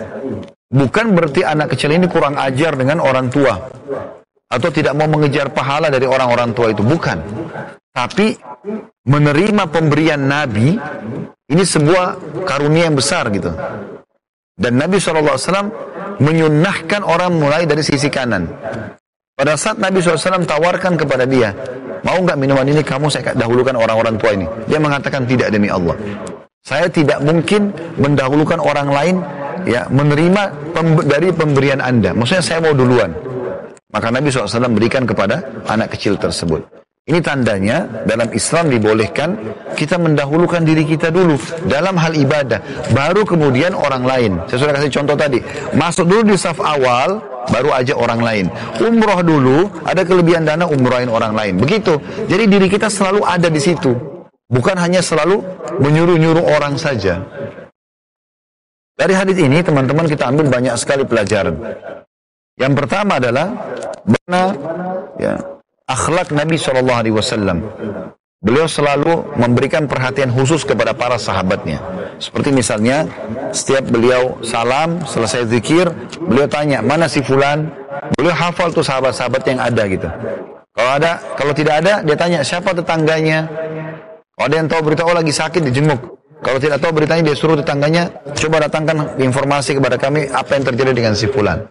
[0.72, 3.60] bukan berarti anak kecil ini kurang ajar dengan orang tua
[4.48, 6.84] atau tidak mau mengejar pahala dari orang-orang tua itu?
[6.84, 7.18] Bukan.
[7.92, 8.36] Tapi
[9.08, 10.78] menerima pemberian nabi
[11.48, 13.50] ini sebuah karunia yang besar gitu.
[14.58, 15.38] Dan Nabi SAW
[16.18, 18.50] menyunahkan orang mulai dari sisi kanan.
[19.38, 21.54] Pada saat Nabi SAW tawarkan kepada dia
[22.02, 22.82] mau nggak minuman ini?
[22.82, 24.50] Kamu saya dahulukan orang-orang tua ini.
[24.66, 25.94] Dia mengatakan tidak demi Allah.
[26.66, 29.16] Saya tidak mungkin mendahulukan orang lain
[29.64, 30.74] ya menerima
[31.08, 32.12] dari pemberian anda.
[32.12, 33.14] Maksudnya saya mau duluan
[33.98, 36.62] maka Nabi SAW berikan kepada anak kecil tersebut.
[37.08, 39.40] Ini tandanya dalam Islam dibolehkan
[39.74, 42.62] kita mendahulukan diri kita dulu dalam hal ibadah.
[42.94, 44.32] Baru kemudian orang lain.
[44.46, 45.40] Saya sudah kasih contoh tadi.
[45.74, 47.18] Masuk dulu di saf awal,
[47.50, 48.46] baru aja orang lain.
[48.78, 51.58] Umroh dulu, ada kelebihan dana umrohin orang lain.
[51.58, 51.96] Begitu.
[52.28, 53.96] Jadi diri kita selalu ada di situ.
[54.52, 55.42] Bukan hanya selalu
[55.80, 57.24] menyuruh-nyuruh orang saja.
[59.00, 61.56] Dari hadis ini teman-teman kita ambil banyak sekali pelajaran.
[62.58, 63.54] Yang pertama adalah
[64.04, 64.44] mana
[65.22, 65.38] ya,
[65.86, 67.58] akhlak Nabi Shallallahu Alaihi Wasallam.
[68.38, 71.82] Beliau selalu memberikan perhatian khusus kepada para sahabatnya.
[72.22, 73.10] Seperti misalnya,
[73.50, 75.90] setiap beliau salam, selesai zikir,
[76.22, 77.66] beliau tanya, mana si fulan?
[78.14, 80.10] Beliau hafal tuh sahabat-sahabat yang ada gitu.
[80.78, 83.50] Kalau ada, kalau tidak ada, dia tanya, siapa tetangganya?
[84.38, 86.02] Kalau ada yang tahu berita, oh lagi sakit, dijenguk.
[86.46, 88.06] Kalau tidak tahu beritanya, dia suruh tetangganya,
[88.38, 91.66] coba datangkan informasi kepada kami apa yang terjadi dengan si fulan.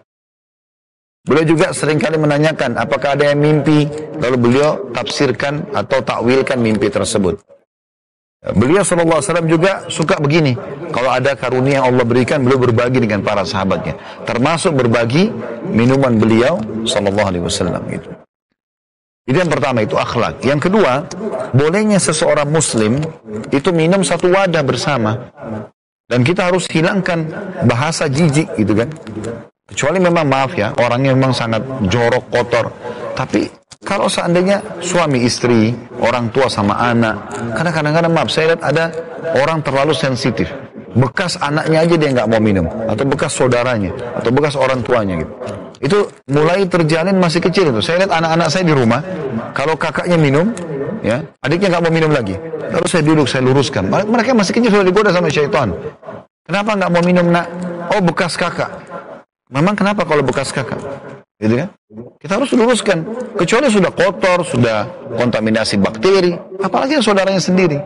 [1.27, 3.83] Beliau juga sering kali menanyakan apakah ada yang mimpi,
[4.23, 7.43] lalu beliau tafsirkan atau takwilkan mimpi tersebut.
[8.55, 10.55] Beliau SAW juga suka begini.
[10.95, 14.23] Kalau ada karunia yang Allah berikan, beliau berbagi dengan para sahabatnya.
[14.23, 15.27] Termasuk berbagi
[15.67, 16.55] minuman beliau
[16.87, 17.43] SAW.
[17.91, 18.07] Gitu.
[19.27, 20.39] Itu yang pertama, itu akhlak.
[20.47, 21.03] Yang kedua,
[21.51, 23.03] bolehnya seseorang muslim
[23.51, 25.27] itu minum satu wadah bersama.
[26.07, 27.27] Dan kita harus hilangkan
[27.67, 28.87] bahasa jijik gitu kan.
[29.67, 31.59] Kecuali memang maaf ya, orangnya memang sangat
[31.91, 32.71] jorok, kotor.
[33.19, 33.51] Tapi
[33.83, 38.85] kalau seandainya suami istri, orang tua sama anak, karena kadang-kadang maaf, saya lihat ada
[39.35, 40.47] orang terlalu sensitif.
[40.95, 45.33] Bekas anaknya aja dia nggak mau minum, atau bekas saudaranya, atau bekas orang tuanya gitu.
[45.83, 45.97] Itu
[46.31, 47.83] mulai terjalin masih kecil itu.
[47.83, 49.03] Saya lihat anak-anak saya di rumah,
[49.51, 50.55] kalau kakaknya minum,
[51.03, 52.39] ya adiknya nggak mau minum lagi.
[52.71, 53.91] Lalu saya duduk, saya luruskan.
[53.91, 55.75] Mereka masih kecil sudah digoda sama syaitan.
[56.47, 57.45] Kenapa nggak mau minum nak?
[57.91, 58.86] Oh bekas kakak.
[59.47, 60.79] Memang kenapa kalau bekas kakak?
[61.39, 61.69] Gitu kan?
[62.19, 62.97] Kita harus luruskan.
[63.37, 67.77] Kecuali sudah kotor, sudah kontaminasi bakteri, apalagi yang saudaranya sendiri.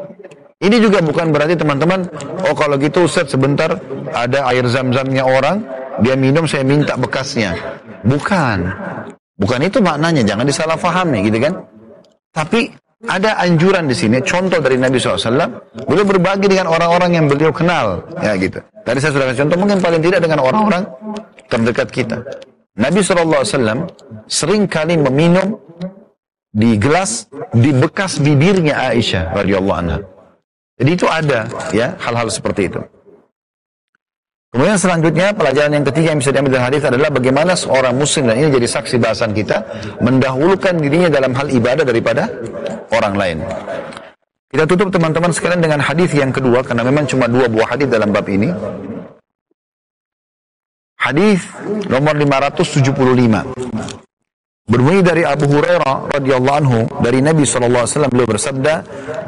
[0.62, 2.06] Ini juga bukan berarti teman-teman,
[2.46, 3.82] oh kalau gitu Ustaz sebentar
[4.14, 5.66] ada air zam-zamnya orang,
[6.06, 7.58] dia minum saya minta bekasnya.
[8.06, 8.70] Bukan.
[9.42, 11.54] Bukan itu maknanya, jangan disalahfahami gitu kan.
[12.30, 12.70] Tapi
[13.10, 15.50] ada anjuran di sini, contoh dari Nabi SAW,
[15.90, 18.62] beliau berbagi dengan orang-orang yang beliau kenal, ya gitu.
[18.86, 20.86] Tadi saya sudah kasih contoh, mungkin paling tidak dengan orang-orang
[21.52, 22.24] terdekat kita.
[22.80, 23.92] Nabi SAW
[24.32, 25.60] sering kali meminum
[26.56, 30.00] di gelas di bekas bibirnya Aisyah radhiyallahu anha.
[30.80, 32.82] Jadi itu ada ya hal-hal seperti itu.
[34.52, 38.36] Kemudian selanjutnya pelajaran yang ketiga yang bisa diambil dari hadis adalah bagaimana seorang muslim dan
[38.36, 39.64] ini jadi saksi bahasan kita
[40.04, 42.28] mendahulukan dirinya dalam hal ibadah daripada
[42.92, 43.38] orang lain.
[44.52, 48.12] Kita tutup teman-teman sekalian dengan hadis yang kedua karena memang cuma dua buah hadis dalam
[48.12, 48.52] bab ini.
[51.02, 51.42] Hadis
[51.90, 53.58] nomor 575.
[54.70, 58.74] Berbunyi dari Abu Hurairah radhiyallahu anhu dari Nabi sallallahu alaihi wasallam beliau bersabda,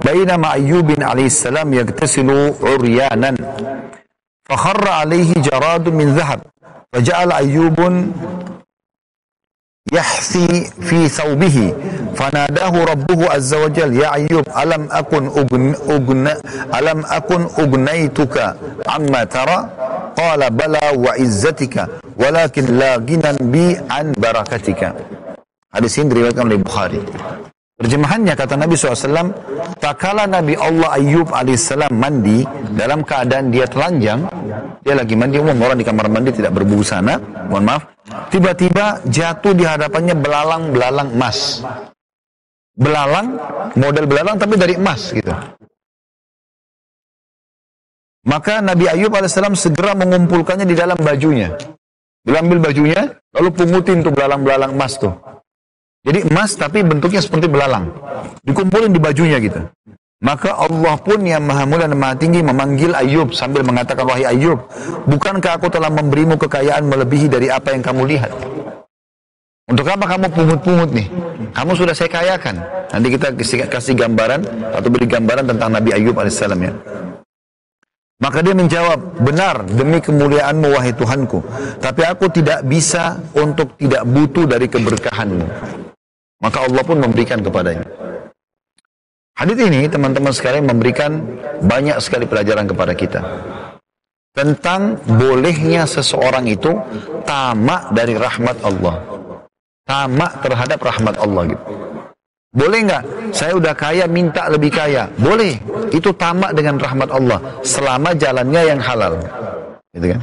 [0.05, 3.35] "Bainama Ayyubin alaihi salam yagtasilu uryanan."
[4.43, 6.39] فخر عليه جراد من ذهب
[6.93, 7.79] فجعل أيوب
[9.93, 11.73] يحثي في ثوبه.
[12.15, 16.27] فناداه ربه عز وجل يا أيوب ألم أكن أغن أغن
[16.77, 18.55] ألم أكن أغنيتك؟
[18.87, 19.57] عما ترى؟
[20.17, 21.75] قال بلى وعزتك
[22.17, 24.81] ولكن لا غنى بي عن بركتك.
[25.73, 26.13] Hadis ini
[26.61, 27.01] Bukhari.
[27.83, 29.35] Terjemahannya kata Nabi SAW,
[29.75, 32.47] tak kala Nabi Allah Ayub alaihissalam mandi
[32.79, 34.23] dalam keadaan dia telanjang,
[34.87, 37.19] dia lagi mandi umum orang di kamar mandi tidak berbusana,
[37.51, 37.83] mohon maaf,
[38.31, 41.59] tiba-tiba jatuh di hadapannya belalang-belalang emas.
[42.71, 43.35] Belalang,
[43.75, 45.35] model belalang tapi dari emas gitu.
[48.23, 51.51] Maka Nabi Ayub alaihissalam segera mengumpulkannya di dalam bajunya.
[52.23, 55.11] Dia ambil bajunya, lalu pungutin tuh belalang-belalang emas tuh.
[56.03, 57.87] Jadi emas tapi bentuknya seperti belalang.
[58.43, 59.63] Dikumpulin di bajunya gitu.
[60.23, 64.55] Maka Allah pun yang maha mulia dan maha tinggi memanggil Ayub sambil mengatakan, Wahai Ayub,
[65.03, 68.31] bukankah aku telah memberimu kekayaan melebihi dari apa yang kamu lihat?
[69.67, 71.07] Untuk apa kamu pungut-pungut nih?
[71.55, 72.55] Kamu sudah saya kayakan.
[72.91, 73.35] Nanti kita
[73.67, 74.43] kasih, gambaran
[74.75, 76.71] atau beri gambaran tentang Nabi Ayub alaihissalam ya.
[78.23, 81.43] Maka dia menjawab, benar demi kemuliaanmu wahai Tuhanku.
[81.83, 85.47] Tapi aku tidak bisa untuk tidak butuh dari keberkahanmu.
[86.43, 87.87] Maka Allah pun memberikan kepadanya.
[89.33, 91.23] Hadis ini teman-teman sekalian memberikan
[91.63, 93.21] banyak sekali pelajaran kepada kita.
[94.35, 96.75] Tentang bolehnya seseorang itu
[97.23, 98.99] tamak dari rahmat Allah.
[99.87, 101.63] Tamak terhadap rahmat Allah gitu.
[102.53, 103.03] Boleh nggak?
[103.33, 105.09] Saya udah kaya minta lebih kaya.
[105.17, 105.57] Boleh.
[105.89, 107.39] Itu tamak dengan rahmat Allah.
[107.65, 109.17] Selama jalannya yang halal.
[109.95, 110.21] Gitu kan?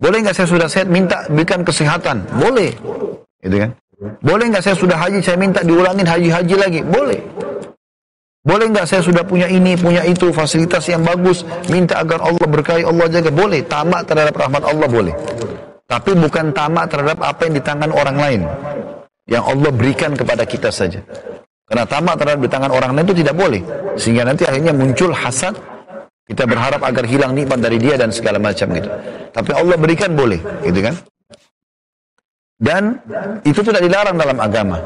[0.00, 2.24] Boleh nggak saya sudah sehat minta berikan kesehatan?
[2.40, 2.72] Boleh.
[3.44, 3.70] Gitu kan?
[4.00, 6.80] Boleh nggak saya sudah haji saya minta diulangin haji-haji lagi?
[6.80, 7.20] Boleh.
[8.40, 12.80] Boleh nggak saya sudah punya ini, punya itu, fasilitas yang bagus, minta agar Allah berkahi,
[12.88, 13.28] Allah jaga.
[13.28, 15.14] Boleh, tamak terhadap rahmat Allah boleh.
[15.84, 18.40] Tapi bukan tamak terhadap apa yang di tangan orang lain.
[19.28, 21.04] Yang Allah berikan kepada kita saja.
[21.68, 23.62] Karena tamak terhadap di tangan orang lain itu tidak boleh.
[24.00, 25.52] Sehingga nanti akhirnya muncul hasad.
[26.24, 28.88] Kita berharap agar hilang nikmat dari dia dan segala macam gitu.
[29.34, 30.94] Tapi Allah berikan boleh, gitu kan?
[32.60, 33.00] Dan
[33.40, 34.78] itu tidak dilarang dalam agama.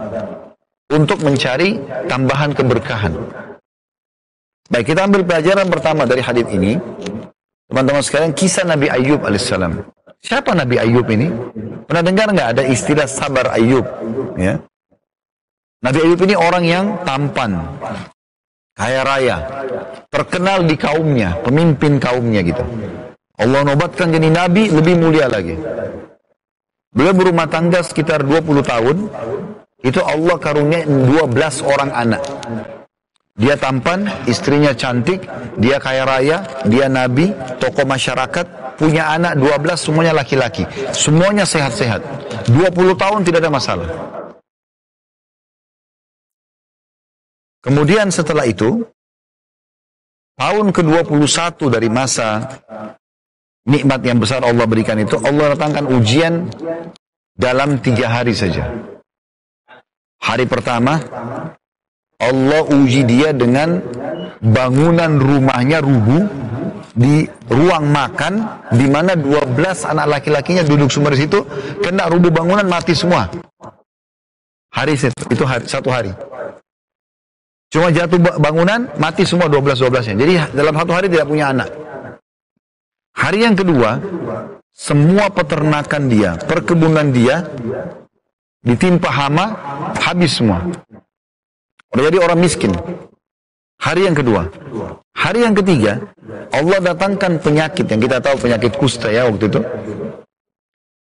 [0.95, 1.75] Untuk mencari
[2.07, 3.12] tambahan keberkahan.
[4.70, 6.79] Baik, kita ambil pelajaran pertama dari hadis ini.
[7.66, 9.83] Teman-teman sekalian, kisah Nabi Ayub alaihissalam.
[10.22, 11.29] Siapa Nabi Ayub ini?
[11.85, 13.85] Pernah dengar nggak ada istilah sabar Ayub?
[14.39, 14.57] Ya.
[15.85, 17.61] Nabi Ayub ini orang yang tampan,
[18.72, 19.37] kaya raya,
[20.09, 22.64] terkenal di kaumnya, pemimpin kaumnya gitu.
[23.37, 25.59] Allah nobatkan jadi nabi lebih mulia lagi.
[26.95, 28.97] Beliau berumah tangga sekitar 20 tahun,
[29.83, 32.23] itu Allah karunia 12 orang anak.
[33.35, 35.27] Dia tampan, istrinya cantik,
[35.59, 40.63] dia kaya raya, dia nabi, tokoh masyarakat, punya anak 12 semuanya laki-laki.
[40.95, 41.99] Semuanya sehat-sehat.
[42.55, 43.91] 20 tahun tidak ada masalah.
[47.59, 48.87] Kemudian setelah itu,
[50.39, 52.47] tahun ke-21 dari masa
[53.65, 56.49] nikmat yang besar Allah berikan itu, Allah datangkan ujian
[57.35, 58.69] dalam tiga hari saja.
[60.25, 61.01] Hari pertama,
[62.17, 63.83] Allah uji dia dengan
[64.41, 66.25] bangunan rumahnya rubuh
[66.95, 71.43] di ruang makan di mana 12 anak laki-lakinya duduk semua di situ
[71.83, 73.29] kena rubuh bangunan mati semua.
[74.75, 76.11] Hari itu, hari, satu hari.
[77.71, 80.15] Cuma jatuh bangunan, mati semua 12-12-nya.
[80.15, 81.84] Jadi dalam satu hari tidak punya anak.
[83.15, 84.03] Hari yang kedua,
[84.75, 87.47] semua peternakan dia, perkebunan dia,
[88.61, 89.47] ditimpa hama,
[90.03, 90.67] habis semua.
[91.95, 92.75] Jadi orang miskin.
[93.79, 94.51] Hari yang kedua.
[95.15, 96.03] Hari yang ketiga,
[96.51, 99.61] Allah datangkan penyakit yang kita tahu penyakit kusta ya waktu itu.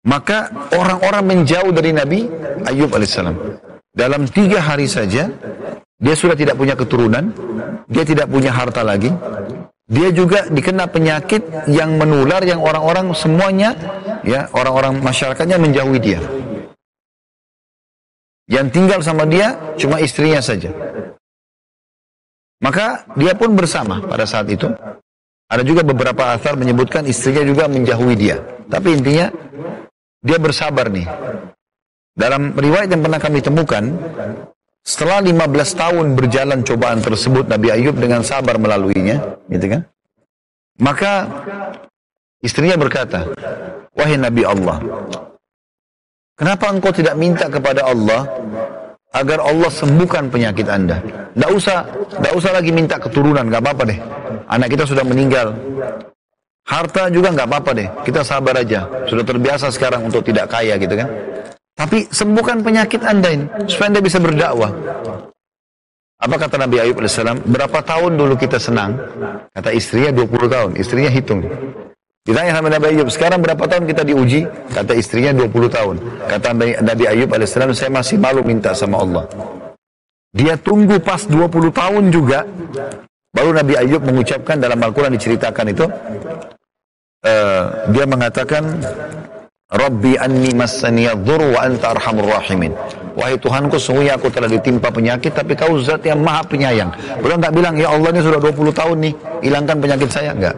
[0.03, 2.27] Maka orang-orang menjauh dari Nabi
[2.67, 3.37] Ayub alaihissalam.
[3.93, 5.29] Dalam tiga hari saja,
[6.01, 7.31] dia sudah tidak punya keturunan,
[7.85, 9.13] dia tidak punya harta lagi.
[9.91, 13.75] Dia juga dikena penyakit yang menular yang orang-orang semuanya
[14.23, 16.23] ya, orang-orang masyarakatnya menjauhi dia.
[18.47, 20.71] Yang tinggal sama dia cuma istrinya saja.
[22.63, 24.71] Maka dia pun bersama pada saat itu.
[25.51, 28.39] Ada juga beberapa asar menyebutkan istrinya juga menjauhi dia.
[28.71, 29.27] Tapi intinya
[30.23, 31.03] dia bersabar nih.
[32.15, 33.83] Dalam riwayat yang pernah kami temukan,
[34.81, 39.81] setelah 15 tahun berjalan cobaan tersebut Nabi Ayub dengan sabar melaluinya, gitu kan?
[40.81, 41.29] Maka
[42.41, 43.29] istrinya berkata,
[43.93, 44.81] "Wahai Nabi Allah,
[46.33, 48.25] kenapa engkau tidak minta kepada Allah
[49.13, 50.97] agar Allah sembuhkan penyakit Anda?
[51.37, 51.85] Tidak usah,
[52.17, 53.99] tidak usah lagi minta keturunan, nggak apa-apa deh.
[54.49, 55.53] Anak kita sudah meninggal,
[56.65, 58.85] Harta juga nggak apa-apa deh, kita sabar aja.
[59.09, 61.09] Sudah terbiasa sekarang untuk tidak kaya gitu kan.
[61.81, 64.69] Tapi sembuhkan penyakit anda ini, supaya anda bisa berdakwah.
[66.21, 67.17] Apa kata Nabi Ayub AS?
[67.49, 68.93] Berapa tahun dulu kita senang?
[69.49, 70.69] Kata istrinya 20 tahun.
[70.77, 71.41] Istrinya hitung.
[72.21, 74.45] Ditanya sama Nabi Ayub, sekarang berapa tahun kita diuji?
[74.69, 75.95] Kata istrinya 20 tahun.
[76.29, 76.53] Kata
[76.85, 79.25] Nabi Ayub AS, saya masih malu minta sama Allah.
[80.37, 82.45] Dia tunggu pas 20 tahun juga.
[83.33, 85.89] Baru Nabi Ayub mengucapkan dalam Al-Quran diceritakan itu.
[87.25, 88.69] Uh, dia mengatakan,
[89.71, 92.75] Rabbi anni massaniyadhur wa anta arhamur rahimin.
[93.15, 96.91] Wahai Tuhanku, sungguhnya aku telah ditimpa penyakit, tapi kau zat yang maha penyayang.
[97.23, 99.13] Beliau nggak bilang, ya Allah ini sudah 20 tahun nih,
[99.47, 100.35] hilangkan penyakit saya.
[100.35, 100.55] Enggak.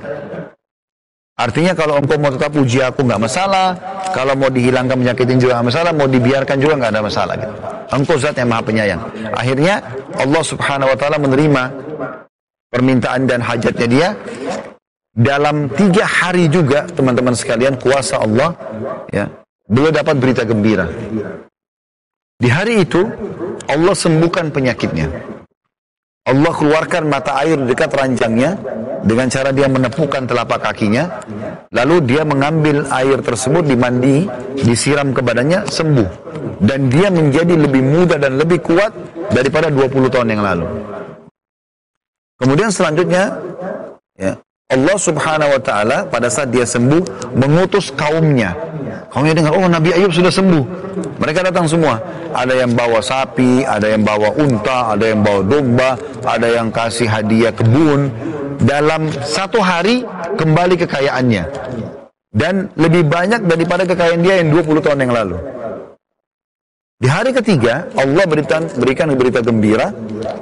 [1.34, 3.74] Artinya kalau engkau mau tetap puji aku nggak masalah,
[4.14, 7.53] kalau mau dihilangkan penyakitin juga nggak masalah, mau dibiarkan juga nggak ada masalah gitu.
[7.93, 9.01] Engkau zat yang maha penyayang.
[9.34, 9.82] Akhirnya
[10.18, 11.64] Allah subhanahu wa ta'ala menerima
[12.70, 14.09] permintaan dan hajatnya dia.
[15.14, 18.57] Dalam tiga hari juga teman-teman sekalian kuasa Allah
[19.14, 19.30] ya
[19.70, 20.89] beliau dapat berita gembira.
[22.41, 23.05] Di hari itu
[23.70, 25.07] Allah sembuhkan penyakitnya.
[26.24, 28.57] Allah keluarkan mata air dekat ranjangnya
[29.03, 31.22] dengan cara dia menepukkan telapak kakinya.
[31.70, 34.26] Lalu dia mengambil air tersebut dimandi,
[34.66, 36.09] disiram ke badannya, sembuh.
[36.64, 38.93] Dan dia menjadi lebih muda dan lebih kuat
[39.36, 40.68] daripada 20 tahun yang lalu.
[42.39, 43.36] Kemudian selanjutnya,
[44.16, 44.38] ya,
[44.74, 48.57] Allah subhanahu wa ta'ala pada saat dia sembuh, mengutus kaumnya.
[49.13, 50.63] Kaumnya dengar, oh Nabi Ayub sudah sembuh.
[51.21, 52.01] Mereka datang semua.
[52.34, 55.93] Ada yang bawa sapi, ada yang bawa unta, ada yang bawa domba,
[56.26, 58.09] ada yang kasih hadiah kebun.
[58.57, 60.01] Dalam satu hari
[60.34, 61.45] kembali kekayaannya.
[62.34, 65.38] Dan lebih banyak daripada kekayaan dia yang 20 tahun yang lalu.
[66.97, 69.93] Di hari ketiga, Allah berikan, berikan berita gembira,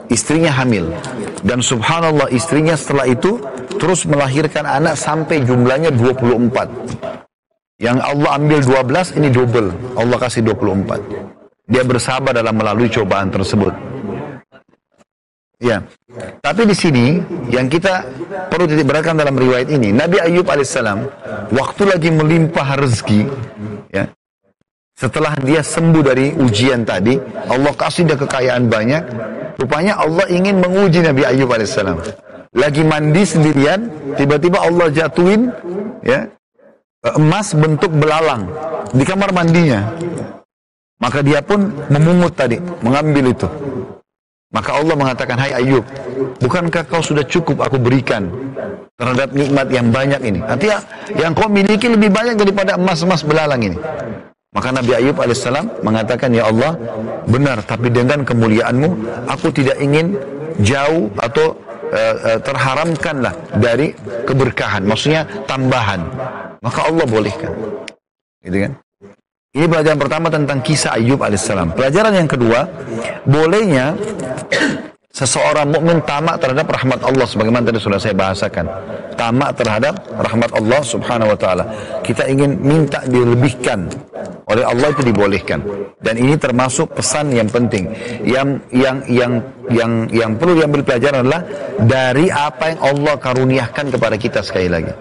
[0.07, 0.93] istrinya hamil.
[1.41, 3.41] Dan subhanallah istrinya setelah itu
[3.81, 6.69] terus melahirkan anak sampai jumlahnya 24.
[7.81, 9.73] Yang Allah ambil 12, ini double.
[9.97, 11.01] Allah kasih 24.
[11.65, 13.73] Dia bersabar dalam melalui cobaan tersebut.
[15.61, 15.81] Ya,
[16.41, 17.21] tapi di sini
[17.53, 18.05] yang kita
[18.49, 21.05] perlu titik beratkan dalam riwayat ini, Nabi Ayub alaihissalam
[21.53, 23.29] waktu lagi melimpah rezeki,
[23.93, 24.09] ya,
[24.97, 29.03] setelah dia sembuh dari ujian tadi, Allah kasih dia kekayaan banyak.
[29.61, 31.97] Rupanya Allah ingin menguji Nabi Ayub alaihissalam.
[32.51, 33.87] Lagi mandi sendirian,
[34.19, 35.55] tiba-tiba Allah jatuhin
[36.03, 36.27] ya
[37.15, 38.51] emas bentuk belalang
[38.91, 39.87] di kamar mandinya.
[40.99, 43.47] Maka dia pun memungut tadi, mengambil itu.
[44.51, 45.81] Maka Allah mengatakan, Hai Ayub,
[46.43, 48.27] bukankah kau sudah cukup aku berikan
[48.99, 50.43] terhadap nikmat yang banyak ini?
[50.43, 50.83] Artinya,
[51.15, 53.79] yang kau miliki lebih banyak daripada emas-emas belalang ini.
[54.51, 56.75] Maka Nabi Ayub alaihissalam mengatakan, Ya Allah,
[57.31, 58.89] benar, tapi dengan kemuliaanmu,
[59.31, 60.19] aku tidak ingin
[60.59, 61.55] jauh atau
[61.91, 63.93] uh, uh, terharamkanlah dari
[64.25, 64.81] keberkahan.
[64.87, 66.01] Maksudnya tambahan.
[66.63, 67.51] Maka Allah bolehkan.
[68.41, 68.71] Gitu kan?
[69.51, 71.75] Ini pelajaran pertama tentang kisah Ayub alaihissalam.
[71.75, 72.63] Pelajaran yang kedua,
[73.27, 73.91] bolehnya
[75.11, 78.65] seseorang mukmin tamak terhadap rahmat Allah sebagaimana tadi sudah saya bahasakan.
[79.19, 81.63] Tamak terhadap rahmat Allah Subhanahu wa taala.
[82.01, 83.91] Kita ingin minta dilebihkan
[84.47, 85.59] oleh Allah itu dibolehkan.
[85.99, 87.91] Dan ini termasuk pesan yang penting.
[88.23, 89.33] Yang yang yang
[89.69, 91.43] yang yang perlu diambil pelajaran adalah
[91.83, 94.95] dari apa yang Allah karuniakan kepada kita sekali lagi.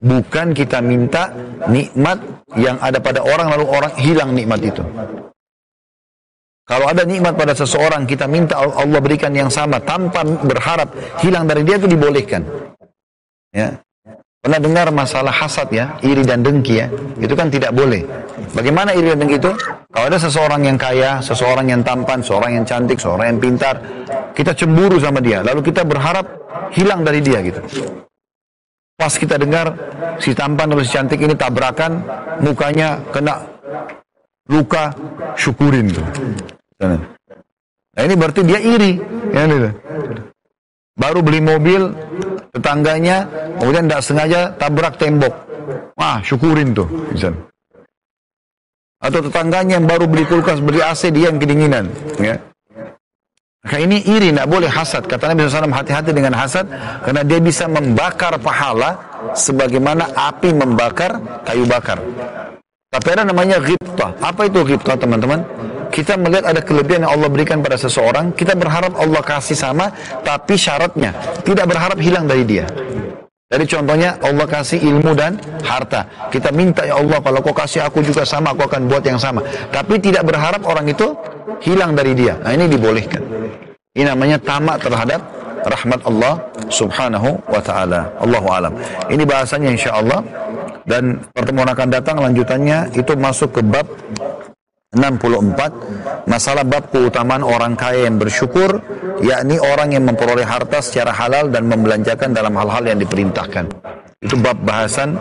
[0.00, 1.28] Bukan kita minta
[1.68, 4.80] nikmat yang ada pada orang lalu orang hilang nikmat itu.
[6.70, 11.66] Kalau ada nikmat pada seseorang kita minta Allah berikan yang sama tanpa berharap hilang dari
[11.66, 12.46] dia itu dibolehkan.
[13.50, 13.74] Ya.
[14.40, 16.86] Pernah dengar masalah hasad ya, iri dan dengki ya,
[17.18, 18.06] itu kan tidak boleh.
[18.54, 19.52] Bagaimana iri dan dengki itu?
[19.90, 23.74] Kalau ada seseorang yang kaya, seseorang yang tampan, seseorang yang cantik, seseorang yang pintar,
[24.32, 26.24] kita cemburu sama dia, lalu kita berharap
[26.72, 27.60] hilang dari dia gitu.
[28.96, 29.74] Pas kita dengar
[30.22, 32.00] si tampan atau si cantik ini tabrakan,
[32.40, 33.44] mukanya kena
[34.48, 34.94] luka,
[35.36, 36.06] syukurin tuh.
[36.80, 38.96] Nah ini berarti dia iri.
[39.30, 39.70] Ya, gitu.
[40.96, 41.92] Baru beli mobil,
[42.52, 43.24] tetangganya,
[43.56, 45.32] kemudian tidak sengaja tabrak tembok.
[45.96, 46.88] Wah, syukurin tuh.
[47.12, 47.40] Misalnya.
[49.00, 51.88] Atau tetangganya yang baru beli kulkas, beli AC, dia yang kedinginan.
[52.20, 52.36] Ya.
[53.64, 55.08] Maka ini iri, tidak boleh hasad.
[55.08, 56.68] Kata Nabi SAW, hati-hati dengan hasad,
[57.04, 59.00] karena dia bisa membakar pahala,
[59.32, 61.16] sebagaimana api membakar
[61.48, 62.00] kayu bakar.
[62.92, 64.12] Tapi ada namanya ghibtah.
[64.20, 65.40] Apa itu ghibtah, teman-teman?
[65.90, 69.90] Kita melihat ada kelebihan yang Allah berikan pada seseorang, kita berharap Allah kasih sama,
[70.22, 71.10] tapi syaratnya,
[71.42, 72.66] tidak berharap hilang dari dia.
[73.50, 75.34] Jadi contohnya Allah kasih ilmu dan
[75.66, 76.06] harta.
[76.30, 79.42] Kita minta ya Allah kalau kau kasih aku juga sama, aku akan buat yang sama.
[79.74, 81.18] Tapi tidak berharap orang itu
[81.66, 82.38] hilang dari dia.
[82.38, 83.18] Nah ini dibolehkan.
[83.90, 85.18] Ini namanya tamak terhadap
[85.66, 86.38] rahmat Allah
[86.70, 88.06] subhanahu wa ta'ala.
[88.22, 88.72] Allahu alam.
[89.10, 90.22] Ini bahasanya insya Allah.
[90.86, 93.84] Dan pertemuan akan datang lanjutannya itu masuk ke bab
[94.90, 98.82] 64 masalah bab keutamaan orang kaya yang bersyukur
[99.22, 103.70] yakni orang yang memperoleh harta secara halal dan membelanjakan dalam hal-hal yang diperintahkan
[104.18, 105.14] itu bab bahasan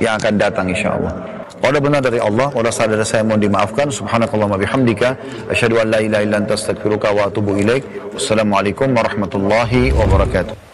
[0.00, 3.92] yang akan datang insya Allah Walau benar dari Allah, walau salah saya mohon dimaafkan.
[3.92, 5.12] Subhanakallah bihamdika.
[5.52, 7.84] Asyhadu an la ilaha illa anta astaghfiruka wa atubu ilaik.
[8.16, 10.69] Wassalamualaikum warahmatullahi wabarakatuh.